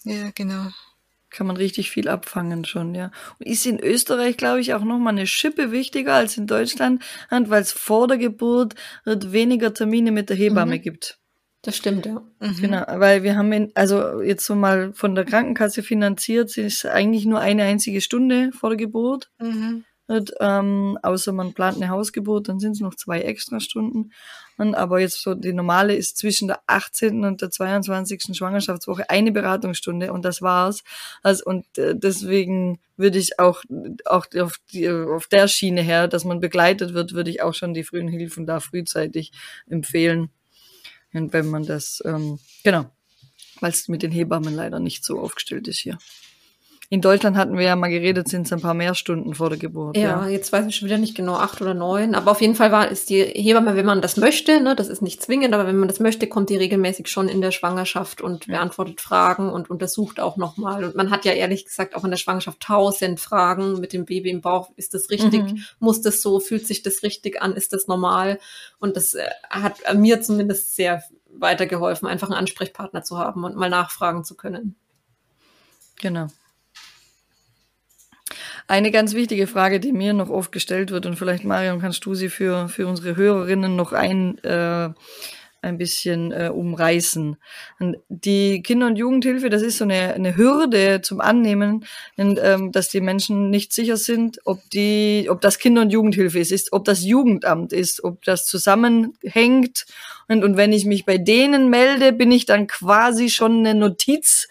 Ja, 0.03 0.31
genau. 0.35 0.67
Kann 1.29 1.47
man 1.47 1.57
richtig 1.57 1.91
viel 1.91 2.07
abfangen 2.07 2.65
schon, 2.65 2.93
ja. 2.93 3.11
Und 3.39 3.47
ist 3.47 3.65
in 3.65 3.79
Österreich, 3.79 4.37
glaube 4.37 4.61
ich, 4.61 4.73
auch 4.73 4.83
nochmal 4.83 5.13
eine 5.13 5.27
Schippe 5.27 5.71
wichtiger 5.71 6.13
als 6.13 6.37
in 6.37 6.47
Deutschland, 6.47 7.03
weil 7.29 7.61
es 7.61 7.71
vor 7.71 8.07
der 8.07 8.17
Geburt 8.17 8.75
weniger 9.05 9.73
Termine 9.73 10.11
mit 10.11 10.29
der 10.29 10.37
Hebamme 10.37 10.77
mhm. 10.77 10.81
gibt. 10.81 11.19
Das 11.61 11.75
stimmt, 11.75 12.05
ja. 12.05 12.21
Mhm. 12.39 12.61
Genau, 12.61 12.83
weil 12.87 13.23
wir 13.23 13.35
haben, 13.35 13.51
in, 13.51 13.71
also 13.75 14.21
jetzt 14.21 14.45
so 14.45 14.55
mal 14.55 14.93
von 14.93 15.15
der 15.15 15.25
Krankenkasse 15.25 15.83
finanziert, 15.83 16.55
ist 16.57 16.85
eigentlich 16.85 17.25
nur 17.25 17.39
eine 17.39 17.63
einzige 17.63 18.01
Stunde 18.01 18.51
vor 18.51 18.69
der 18.69 18.77
Geburt. 18.77 19.31
Mhm 19.39 19.83
wird, 20.07 20.33
ähm, 20.39 20.97
außer 21.01 21.31
man 21.31 21.53
plant 21.53 21.77
eine 21.77 21.89
Hausgeburt, 21.89 22.47
dann 22.47 22.59
sind 22.59 22.73
es 22.73 22.79
noch 22.79 22.95
zwei 22.95 23.21
Extrastunden. 23.21 24.13
Und, 24.57 24.75
aber 24.75 24.99
jetzt 24.99 25.21
so 25.21 25.33
die 25.33 25.53
normale 25.53 25.95
ist 25.95 26.17
zwischen 26.17 26.47
der 26.47 26.59
18. 26.67 27.25
und 27.25 27.41
der 27.41 27.51
22. 27.51 28.35
Schwangerschaftswoche 28.37 29.09
eine 29.09 29.31
Beratungsstunde 29.31 30.13
und 30.13 30.23
das 30.23 30.41
war's. 30.41 30.83
Also 31.23 31.45
und 31.45 31.65
äh, 31.77 31.95
deswegen 31.95 32.79
würde 32.97 33.19
ich 33.19 33.39
auch 33.39 33.63
auch 34.05 34.27
auf, 34.37 34.59
die, 34.71 34.89
auf 34.89 35.27
der 35.27 35.47
Schiene 35.47 35.81
her, 35.81 36.07
dass 36.07 36.23
man 36.23 36.39
begleitet 36.39 36.93
wird, 36.93 37.13
würde 37.13 37.31
ich 37.31 37.41
auch 37.41 37.53
schon 37.53 37.73
die 37.73 37.83
frühen 37.83 38.07
Hilfen 38.07 38.45
da 38.45 38.59
frühzeitig 38.59 39.31
empfehlen. 39.67 40.29
Und 41.13 41.33
wenn 41.33 41.49
man 41.49 41.65
das 41.65 42.01
ähm, 42.05 42.39
genau, 42.63 42.85
weil 43.59 43.71
es 43.71 43.87
mit 43.87 44.03
den 44.03 44.11
Hebammen 44.11 44.53
leider 44.53 44.79
nicht 44.79 45.03
so 45.03 45.19
aufgestellt 45.19 45.67
ist 45.67 45.79
hier. 45.79 45.97
In 46.89 47.01
Deutschland 47.01 47.35
hatten 47.35 47.57
wir 47.57 47.65
ja 47.65 47.75
mal 47.75 47.89
geredet, 47.89 48.27
sind 48.27 48.45
es 48.45 48.53
ein 48.53 48.61
paar 48.61 48.75
mehr 48.75 48.93
Stunden 48.93 49.33
vor 49.33 49.49
der 49.49 49.57
Geburt. 49.57 49.97
Ja, 49.97 50.03
ja, 50.03 50.27
jetzt 50.27 50.53
weiß 50.53 50.67
ich 50.67 50.75
schon 50.75 50.87
wieder 50.87 50.99
nicht 50.99 51.15
genau, 51.15 51.33
acht 51.33 51.59
oder 51.61 51.73
neun. 51.73 52.13
Aber 52.13 52.31
auf 52.31 52.41
jeden 52.41 52.53
Fall 52.53 52.71
war, 52.71 52.89
ist 52.89 53.09
die 53.09 53.23
Hebamme, 53.23 53.75
wenn 53.75 53.87
man 53.87 54.01
das 54.01 54.17
möchte, 54.17 54.61
ne, 54.61 54.75
das 54.75 54.87
ist 54.87 55.01
nicht 55.01 55.21
zwingend, 55.23 55.55
aber 55.55 55.65
wenn 55.65 55.77
man 55.77 55.87
das 55.87 55.99
möchte, 55.99 56.27
kommt 56.27 56.49
die 56.49 56.57
regelmäßig 56.57 57.07
schon 57.07 57.27
in 57.27 57.41
der 57.41 57.51
Schwangerschaft 57.51 58.21
und 58.21 58.47
beantwortet 58.47 59.01
Fragen 59.01 59.49
und 59.49 59.69
untersucht 59.69 60.19
auch 60.19 60.37
nochmal. 60.37 60.83
Und 60.83 60.95
man 60.95 61.09
hat 61.09 61.25
ja 61.25 61.31
ehrlich 61.31 61.65
gesagt 61.65 61.95
auch 61.95 62.03
in 62.03 62.11
der 62.11 62.17
Schwangerschaft 62.17 62.59
tausend 62.59 63.19
Fragen 63.19 63.79
mit 63.79 63.91
dem 63.91 64.05
Baby 64.05 64.29
im 64.29 64.41
Bauch. 64.41 64.69
Ist 64.75 64.93
das 64.93 65.09
richtig? 65.09 65.41
Mhm. 65.41 65.63
Muss 65.79 66.01
das 66.01 66.21
so? 66.21 66.39
Fühlt 66.39 66.67
sich 66.67 66.83
das 66.83 67.01
richtig 67.01 67.41
an? 67.41 67.53
Ist 67.53 67.73
das 67.73 67.87
normal? 67.87 68.37
Und 68.77 68.95
das 68.95 69.15
äh, 69.15 69.27
hat 69.49 69.79
mir 69.95 70.21
zumindest 70.21 70.75
sehr 70.75 71.03
weitergeholfen, 71.39 72.07
einfach 72.07 72.29
einen 72.29 72.37
Ansprechpartner 72.37 73.03
zu 73.03 73.17
haben 73.17 73.43
und 73.43 73.55
mal 73.55 73.69
nachfragen 73.69 74.23
zu 74.23 74.35
können. 74.35 74.75
Genau. 75.99 76.27
Eine 78.67 78.89
ganz 78.89 79.13
wichtige 79.13 79.45
Frage, 79.45 79.79
die 79.79 79.91
mir 79.91 80.13
noch 80.13 80.29
oft 80.29 80.51
gestellt 80.51 80.89
wird, 80.89 81.05
und 81.05 81.17
vielleicht, 81.17 81.43
Marion, 81.43 81.79
kannst 81.79 82.03
du 82.05 82.15
sie 82.15 82.29
für, 82.29 82.67
für 82.67 82.87
unsere 82.87 83.15
Hörerinnen 83.15 83.75
noch 83.75 83.93
ein, 83.93 84.39
äh, 84.43 84.89
ein 85.61 85.77
bisschen 85.77 86.31
äh, 86.31 86.49
umreißen. 86.51 87.37
Die 88.09 88.63
Kinder- 88.63 88.87
und 88.87 88.95
Jugendhilfe, 88.95 89.49
das 89.49 89.61
ist 89.61 89.77
so 89.77 89.83
eine, 89.83 90.15
eine 90.15 90.35
Hürde 90.35 91.01
zum 91.01 91.21
Annehmen, 91.21 91.85
und, 92.17 92.39
ähm, 92.41 92.71
dass 92.71 92.89
die 92.89 93.01
Menschen 93.01 93.51
nicht 93.51 93.71
sicher 93.71 93.97
sind, 93.97 94.39
ob 94.45 94.67
die, 94.71 95.27
ob 95.29 95.41
das 95.41 95.59
Kinder- 95.59 95.81
und 95.81 95.91
Jugendhilfe 95.91 96.39
ist, 96.39 96.51
ist, 96.51 96.73
ob 96.73 96.85
das 96.85 97.03
Jugendamt 97.03 97.71
ist, 97.71 98.03
ob 98.03 98.23
das 98.23 98.47
zusammenhängt. 98.47 99.85
Und, 100.27 100.43
und 100.43 100.57
wenn 100.57 100.73
ich 100.73 100.85
mich 100.85 101.05
bei 101.05 101.19
denen 101.19 101.69
melde, 101.69 102.13
bin 102.13 102.31
ich 102.31 102.47
dann 102.47 102.65
quasi 102.65 103.29
schon 103.29 103.59
eine 103.59 103.75
Notiz 103.75 104.47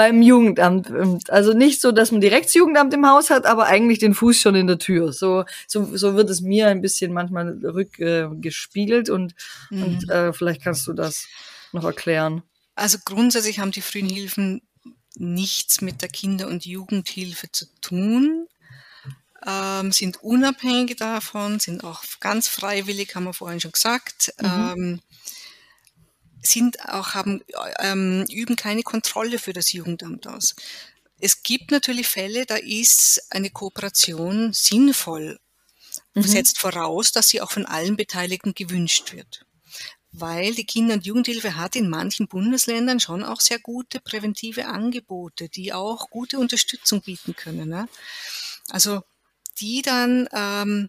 beim 0.00 0.22
Jugendamt. 0.22 1.28
Also 1.28 1.52
nicht 1.52 1.82
so, 1.82 1.92
dass 1.92 2.10
man 2.10 2.22
direkt 2.22 2.46
das 2.46 2.54
Jugendamt 2.54 2.94
im 2.94 3.06
Haus 3.06 3.28
hat, 3.28 3.44
aber 3.44 3.66
eigentlich 3.66 3.98
den 3.98 4.14
Fuß 4.14 4.40
schon 4.40 4.54
in 4.54 4.66
der 4.66 4.78
Tür. 4.78 5.12
So, 5.12 5.44
so, 5.66 5.94
so 5.94 6.16
wird 6.16 6.30
es 6.30 6.40
mir 6.40 6.68
ein 6.68 6.80
bisschen 6.80 7.12
manchmal 7.12 7.58
rückgespiegelt 7.62 9.10
äh, 9.10 9.12
und, 9.12 9.34
mhm. 9.68 9.82
und 9.82 10.08
äh, 10.08 10.32
vielleicht 10.32 10.62
kannst 10.62 10.86
du 10.86 10.94
das 10.94 11.26
noch 11.72 11.84
erklären. 11.84 12.42
Also 12.76 12.96
grundsätzlich 13.04 13.58
haben 13.58 13.72
die 13.72 13.82
frühen 13.82 14.08
Hilfen 14.08 14.62
nichts 15.16 15.82
mit 15.82 16.00
der 16.00 16.08
Kinder- 16.08 16.48
und 16.48 16.64
Jugendhilfe 16.64 17.52
zu 17.52 17.66
tun, 17.82 18.46
ähm, 19.46 19.92
sind 19.92 20.22
unabhängig 20.22 20.96
davon, 20.96 21.60
sind 21.60 21.84
auch 21.84 22.02
ganz 22.20 22.48
freiwillig, 22.48 23.14
haben 23.14 23.24
wir 23.24 23.34
vorhin 23.34 23.60
schon 23.60 23.72
gesagt. 23.72 24.32
Mhm. 24.40 24.46
Ähm, 24.48 25.00
sind 26.42 26.80
auch, 26.88 27.14
haben, 27.14 27.42
ähm, 27.80 28.24
üben 28.30 28.56
keine 28.56 28.82
Kontrolle 28.82 29.38
für 29.38 29.52
das 29.52 29.72
Jugendamt 29.72 30.26
aus. 30.26 30.54
Es 31.18 31.42
gibt 31.42 31.70
natürlich 31.70 32.08
Fälle, 32.08 32.46
da 32.46 32.56
ist 32.56 33.22
eine 33.30 33.50
Kooperation 33.50 34.52
sinnvoll, 34.52 35.38
mhm. 36.14 36.22
setzt 36.22 36.58
voraus, 36.58 37.12
dass 37.12 37.28
sie 37.28 37.40
auch 37.40 37.50
von 37.50 37.66
allen 37.66 37.96
Beteiligten 37.96 38.54
gewünscht 38.54 39.12
wird. 39.12 39.44
Weil 40.12 40.54
die 40.54 40.64
Kinder- 40.64 40.94
und 40.94 41.06
Jugendhilfe 41.06 41.56
hat 41.56 41.76
in 41.76 41.88
manchen 41.88 42.26
Bundesländern 42.26 42.98
schon 42.98 43.22
auch 43.22 43.40
sehr 43.40 43.60
gute 43.60 44.00
präventive 44.00 44.66
Angebote, 44.66 45.48
die 45.48 45.72
auch 45.72 46.10
gute 46.10 46.38
Unterstützung 46.38 47.00
bieten 47.02 47.36
können. 47.36 47.68
Ne? 47.68 47.88
Also 48.70 49.02
die 49.60 49.82
dann 49.82 50.28
ähm, 50.32 50.88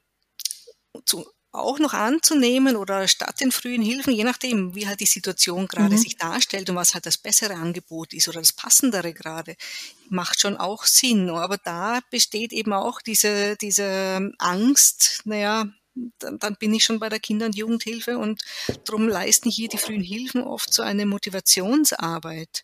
zu, 1.05 1.29
auch 1.53 1.79
noch 1.79 1.93
anzunehmen 1.93 2.75
oder 2.75 3.07
statt 3.07 3.41
den 3.41 3.51
frühen 3.51 3.81
Hilfen, 3.81 4.13
je 4.13 4.23
nachdem, 4.23 4.73
wie 4.73 4.87
halt 4.87 5.01
die 5.01 5.05
Situation 5.05 5.67
gerade 5.67 5.95
mhm. 5.95 5.99
sich 5.99 6.17
darstellt 6.17 6.69
und 6.69 6.75
was 6.75 6.93
halt 6.93 7.05
das 7.05 7.17
bessere 7.17 7.55
Angebot 7.55 8.13
ist 8.13 8.27
oder 8.27 8.39
das 8.39 8.53
passendere 8.53 9.13
gerade, 9.13 9.55
macht 10.09 10.39
schon 10.39 10.57
auch 10.57 10.85
Sinn. 10.85 11.29
Aber 11.29 11.57
da 11.57 11.99
besteht 12.09 12.53
eben 12.53 12.73
auch 12.73 13.01
diese, 13.01 13.57
diese 13.57 14.31
Angst, 14.37 15.21
naja, 15.25 15.65
dann, 16.19 16.39
dann 16.39 16.55
bin 16.55 16.73
ich 16.73 16.85
schon 16.85 16.99
bei 16.99 17.09
der 17.09 17.19
Kinder- 17.19 17.47
und 17.47 17.55
Jugendhilfe 17.55 18.17
und 18.17 18.41
darum 18.85 19.09
leisten 19.09 19.49
hier 19.49 19.67
die 19.67 19.77
frühen 19.77 20.03
Hilfen 20.03 20.41
oft 20.41 20.73
so 20.73 20.83
eine 20.83 21.05
Motivationsarbeit, 21.05 22.63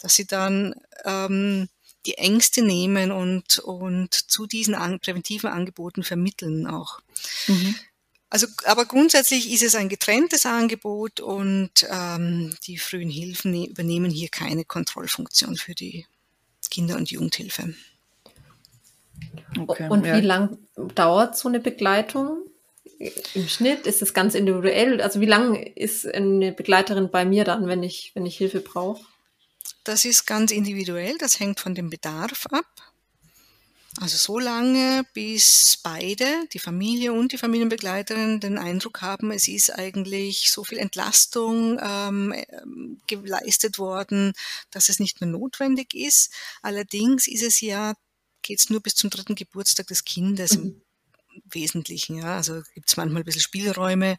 dass 0.00 0.14
sie 0.14 0.26
dann 0.26 0.74
ähm, 1.04 1.68
die 2.06 2.16
Ängste 2.16 2.62
nehmen 2.62 3.10
und, 3.10 3.58
und 3.58 4.14
zu 4.14 4.46
diesen 4.46 4.74
an, 4.74 5.00
präventiven 5.00 5.50
Angeboten 5.50 6.02
vermitteln 6.02 6.66
auch. 6.66 7.00
Mhm. 7.48 7.74
Also, 8.30 8.46
aber 8.64 8.86
grundsätzlich 8.86 9.52
ist 9.52 9.64
es 9.64 9.74
ein 9.74 9.88
getrenntes 9.88 10.46
Angebot 10.46 11.18
und 11.18 11.70
ähm, 11.90 12.54
die 12.64 12.78
frühen 12.78 13.10
Hilfen 13.10 13.50
ne-, 13.50 13.66
übernehmen 13.66 14.10
hier 14.10 14.28
keine 14.28 14.64
Kontrollfunktion 14.64 15.56
für 15.56 15.74
die 15.74 16.06
Kinder- 16.70 16.96
und 16.96 17.10
Jugendhilfe. 17.10 17.74
Okay, 19.58 19.88
und 19.88 20.06
ja. 20.06 20.16
wie 20.16 20.20
lang 20.20 20.58
dauert 20.94 21.36
so 21.36 21.48
eine 21.48 21.58
Begleitung? 21.58 22.44
Im 23.34 23.48
Schnitt 23.48 23.86
ist 23.86 24.00
es 24.00 24.14
ganz 24.14 24.34
individuell. 24.34 25.00
Also 25.00 25.20
wie 25.20 25.26
lange 25.26 25.68
ist 25.68 26.06
eine 26.06 26.52
Begleiterin 26.52 27.10
bei 27.10 27.24
mir 27.24 27.44
dann, 27.44 27.66
wenn 27.66 27.82
ich, 27.82 28.12
wenn 28.14 28.26
ich 28.26 28.36
Hilfe 28.36 28.60
brauche? 28.60 29.04
Das 29.82 30.04
ist 30.04 30.26
ganz 30.26 30.52
individuell. 30.52 31.16
Das 31.18 31.40
hängt 31.40 31.58
von 31.58 31.74
dem 31.74 31.90
Bedarf 31.90 32.46
ab. 32.50 32.66
Also 34.00 34.16
so 34.16 34.38
lange, 34.38 35.04
bis 35.12 35.78
beide, 35.82 36.46
die 36.54 36.58
Familie 36.58 37.12
und 37.12 37.32
die 37.32 37.38
Familienbegleiterin, 37.38 38.40
den 38.40 38.56
Eindruck 38.56 39.02
haben, 39.02 39.30
es 39.30 39.46
ist 39.46 39.68
eigentlich 39.68 40.50
so 40.50 40.64
viel 40.64 40.78
Entlastung 40.78 41.78
ähm, 41.82 42.34
ähm, 42.48 42.98
geleistet 43.06 43.78
worden, 43.78 44.32
dass 44.70 44.88
es 44.88 45.00
nicht 45.00 45.20
mehr 45.20 45.28
notwendig 45.28 45.92
ist. 45.92 46.32
Allerdings 46.62 47.28
ist 47.28 47.42
es 47.42 47.60
ja, 47.60 47.92
geht 48.40 48.60
es 48.60 48.70
nur 48.70 48.80
bis 48.80 48.94
zum 48.94 49.10
dritten 49.10 49.34
Geburtstag 49.34 49.88
des 49.88 50.02
Kindes 50.06 50.56
mhm. 50.56 50.80
im 51.34 51.42
Wesentlichen. 51.50 52.16
Ja. 52.16 52.36
Also 52.36 52.62
gibt 52.72 52.88
es 52.88 52.96
manchmal 52.96 53.20
ein 53.20 53.26
bisschen 53.26 53.42
Spielräume, 53.42 54.16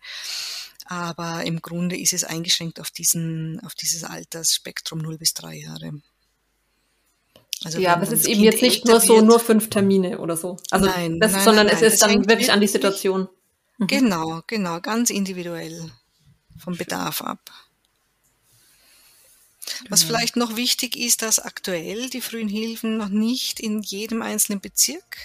aber 0.85 1.43
im 1.43 1.59
Grunde 1.59 1.97
ist 1.99 2.13
es 2.13 2.23
eingeschränkt 2.23 2.79
auf, 2.79 2.91
diesen, 2.91 3.59
auf 3.61 3.73
dieses 3.73 4.03
Altersspektrum 4.03 4.99
0 4.99 5.17
bis 5.17 5.33
3 5.33 5.55
Jahre. 5.55 6.03
Also 7.63 7.80
ja, 7.80 7.93
aber 7.93 8.04
es 8.04 8.12
ist 8.12 8.28
eben 8.28 8.41
jetzt 8.41 8.62
nicht 8.62 8.86
nur 8.86 9.00
so, 9.00 9.21
nur 9.21 9.39
fünf 9.39 9.69
Termine 9.69 10.17
oder 10.19 10.36
so. 10.36 10.58
Also 10.71 10.88
nein, 10.88 11.19
das, 11.19 11.34
nein, 11.34 11.43
sondern 11.43 11.67
nein, 11.67 11.76
es 11.76 11.82
ist 11.82 12.02
dann 12.02 12.28
wirklich 12.28 12.52
an 12.52 12.60
die 12.60 12.67
Situation. 12.67 13.30
Mhm. 13.78 13.88
Genau, 13.88 14.41
genau, 14.47 14.80
ganz 14.80 15.10
individuell 15.10 15.91
vom 16.58 16.76
Bedarf 16.76 17.21
ab. 17.21 17.52
Was 19.89 20.02
genau. 20.02 20.10
vielleicht 20.10 20.36
noch 20.36 20.56
wichtig 20.56 20.95
ist, 20.95 21.21
dass 21.21 21.39
aktuell 21.39 22.10
die 22.10 22.21
frühen 22.21 22.50
Hilfen 22.50 22.97
noch 22.97 23.10
nicht 23.10 23.60
in 23.60 23.82
jedem 23.82 24.21
einzelnen 24.21 24.60
Bezirk 24.60 25.17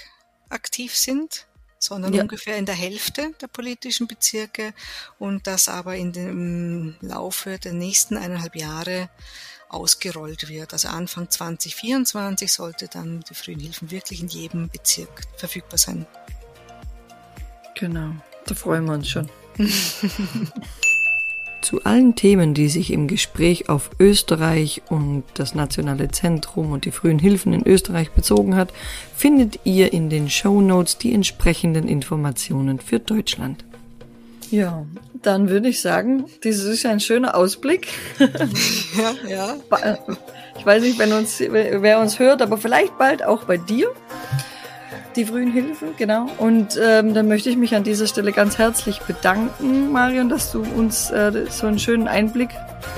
aktiv 0.50 0.94
sind, 0.94 1.46
sondern 1.78 2.12
ja. 2.12 2.22
ungefähr 2.22 2.56
in 2.56 2.66
der 2.66 2.74
Hälfte 2.74 3.34
der 3.40 3.48
politischen 3.48 4.06
Bezirke 4.06 4.74
und 5.18 5.46
dass 5.46 5.68
aber 5.68 5.96
in 5.96 6.12
dem 6.12 6.96
Laufe 7.00 7.58
der 7.58 7.72
nächsten 7.72 8.16
eineinhalb 8.16 8.56
Jahre 8.56 9.08
ausgerollt 9.68 10.48
wird. 10.48 10.72
Also 10.72 10.88
Anfang 10.88 11.30
2024 11.30 12.52
sollte 12.52 12.88
dann 12.88 13.24
die 13.28 13.34
frühen 13.34 13.60
Hilfen 13.60 13.90
wirklich 13.90 14.22
in 14.22 14.28
jedem 14.28 14.68
Bezirk 14.68 15.22
verfügbar 15.36 15.78
sein. 15.78 16.06
Genau, 17.78 18.12
da 18.46 18.54
freuen 18.54 18.86
wir 18.86 18.94
uns 18.94 19.08
schon. 19.08 19.28
Zu 21.62 21.82
allen 21.82 22.14
Themen, 22.14 22.54
die 22.54 22.68
sich 22.68 22.92
im 22.92 23.08
Gespräch 23.08 23.68
auf 23.68 23.90
Österreich 23.98 24.82
und 24.88 25.24
das 25.34 25.54
Nationale 25.56 26.08
Zentrum 26.08 26.70
und 26.70 26.84
die 26.84 26.92
frühen 26.92 27.18
Hilfen 27.18 27.52
in 27.52 27.66
Österreich 27.66 28.12
bezogen 28.12 28.54
hat, 28.54 28.72
findet 29.16 29.58
ihr 29.64 29.92
in 29.92 30.08
den 30.08 30.30
Show 30.30 30.60
Notes 30.60 30.96
die 30.98 31.12
entsprechenden 31.12 31.88
Informationen 31.88 32.78
für 32.78 33.00
Deutschland. 33.00 33.64
Ja, 34.50 34.84
dann 35.22 35.48
würde 35.48 35.68
ich 35.68 35.80
sagen, 35.80 36.26
dieses 36.44 36.66
ist 36.66 36.86
ein 36.86 37.00
schöner 37.00 37.34
Ausblick. 37.34 37.88
ja, 38.18 39.28
ja. 39.28 39.56
Ich 40.58 40.64
weiß 40.64 40.82
nicht, 40.82 40.98
wenn 40.98 41.12
uns, 41.12 41.40
wer 41.40 42.00
uns 42.00 42.18
hört, 42.18 42.42
aber 42.42 42.58
vielleicht 42.58 42.96
bald 42.98 43.24
auch 43.24 43.44
bei 43.44 43.56
dir. 43.56 43.88
Die 45.16 45.24
frühen 45.24 45.50
Hilfen, 45.50 45.88
genau. 45.96 46.26
Und 46.36 46.78
ähm, 46.80 47.14
dann 47.14 47.26
möchte 47.26 47.48
ich 47.48 47.56
mich 47.56 47.74
an 47.74 47.84
dieser 47.84 48.06
Stelle 48.06 48.32
ganz 48.32 48.58
herzlich 48.58 49.00
bedanken, 49.00 49.90
Marion, 49.90 50.28
dass 50.28 50.52
du 50.52 50.60
uns 50.60 51.10
äh, 51.10 51.46
so 51.48 51.66
einen 51.66 51.78
schönen 51.78 52.06
Einblick 52.06 52.50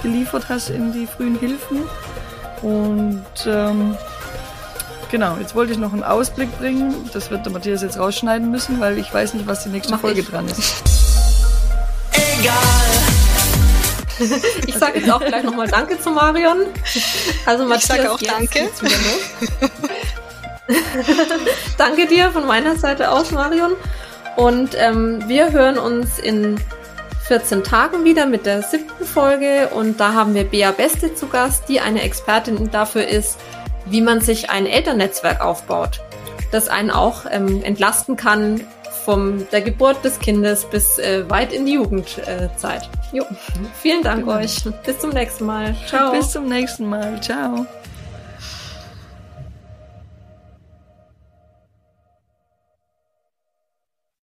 geliefert 0.02 0.48
hast 0.48 0.70
in 0.70 0.92
die 0.92 1.06
frühen 1.06 1.38
Hilfen. 1.38 1.82
Und 2.62 3.22
ähm, 3.46 3.96
genau, 5.12 5.36
jetzt 5.40 5.54
wollte 5.54 5.72
ich 5.72 5.78
noch 5.78 5.92
einen 5.92 6.02
Ausblick 6.02 6.56
bringen. 6.58 6.92
Das 7.12 7.30
wird 7.30 7.46
der 7.46 7.52
Matthias 7.52 7.82
jetzt 7.82 7.98
rausschneiden 7.98 8.50
müssen, 8.50 8.80
weil 8.80 8.98
ich 8.98 9.14
weiß 9.14 9.34
nicht, 9.34 9.46
was 9.46 9.62
die 9.62 9.68
nächste 9.68 9.92
Mach 9.92 10.00
Folge 10.00 10.20
ich. 10.20 10.28
dran 10.28 10.46
ist 10.46 10.82
egal. 12.40 12.54
Ich 14.66 14.74
sage 14.74 14.98
jetzt 15.00 15.10
auch 15.10 15.20
gleich 15.20 15.44
nochmal 15.44 15.68
Danke 15.68 15.98
zu 16.00 16.10
Marion. 16.10 16.66
Also 17.46 17.64
Matthias, 17.64 17.82
ich 17.82 17.88
sage 17.88 18.12
auch 18.12 18.18
Danke. 18.18 18.68
danke 21.78 22.06
dir 22.06 22.30
von 22.30 22.46
meiner 22.46 22.76
Seite 22.76 23.10
aus, 23.10 23.30
Marion. 23.30 23.72
Und 24.36 24.70
ähm, 24.76 25.22
wir 25.28 25.52
hören 25.52 25.78
uns 25.78 26.18
in 26.18 26.60
14 27.26 27.62
Tagen 27.62 28.04
wieder 28.04 28.26
mit 28.26 28.44
der 28.46 28.62
siebten 28.62 29.04
Folge. 29.04 29.68
Und 29.68 30.00
da 30.00 30.14
haben 30.14 30.34
wir 30.34 30.44
Bea 30.44 30.72
Beste 30.72 31.14
zu 31.14 31.28
Gast, 31.28 31.68
die 31.68 31.80
eine 31.80 32.02
Expertin 32.02 32.70
dafür 32.70 33.06
ist, 33.06 33.38
wie 33.86 34.00
man 34.00 34.20
sich 34.20 34.50
ein 34.50 34.66
Elternnetzwerk 34.66 35.40
aufbaut, 35.40 36.00
das 36.50 36.68
einen 36.68 36.90
auch 36.90 37.24
ähm, 37.30 37.62
entlasten 37.62 38.16
kann, 38.16 38.60
von 39.08 39.46
der 39.50 39.62
Geburt 39.62 40.04
des 40.04 40.18
Kindes 40.18 40.66
bis 40.66 40.98
äh, 40.98 41.24
weit 41.30 41.54
in 41.54 41.64
die 41.64 41.72
Jugendzeit. 41.72 42.90
Äh, 43.10 43.16
jo. 43.16 43.24
Vielen 43.80 44.02
Dank 44.02 44.26
genau. 44.26 44.36
euch. 44.36 44.62
Bis 44.84 44.98
zum 44.98 45.12
nächsten 45.12 45.46
Mal. 45.46 45.74
Ciao. 45.86 46.12
Bis 46.12 46.30
zum 46.30 46.46
nächsten 46.46 46.90
Mal. 46.90 47.18
Ciao. 47.22 47.66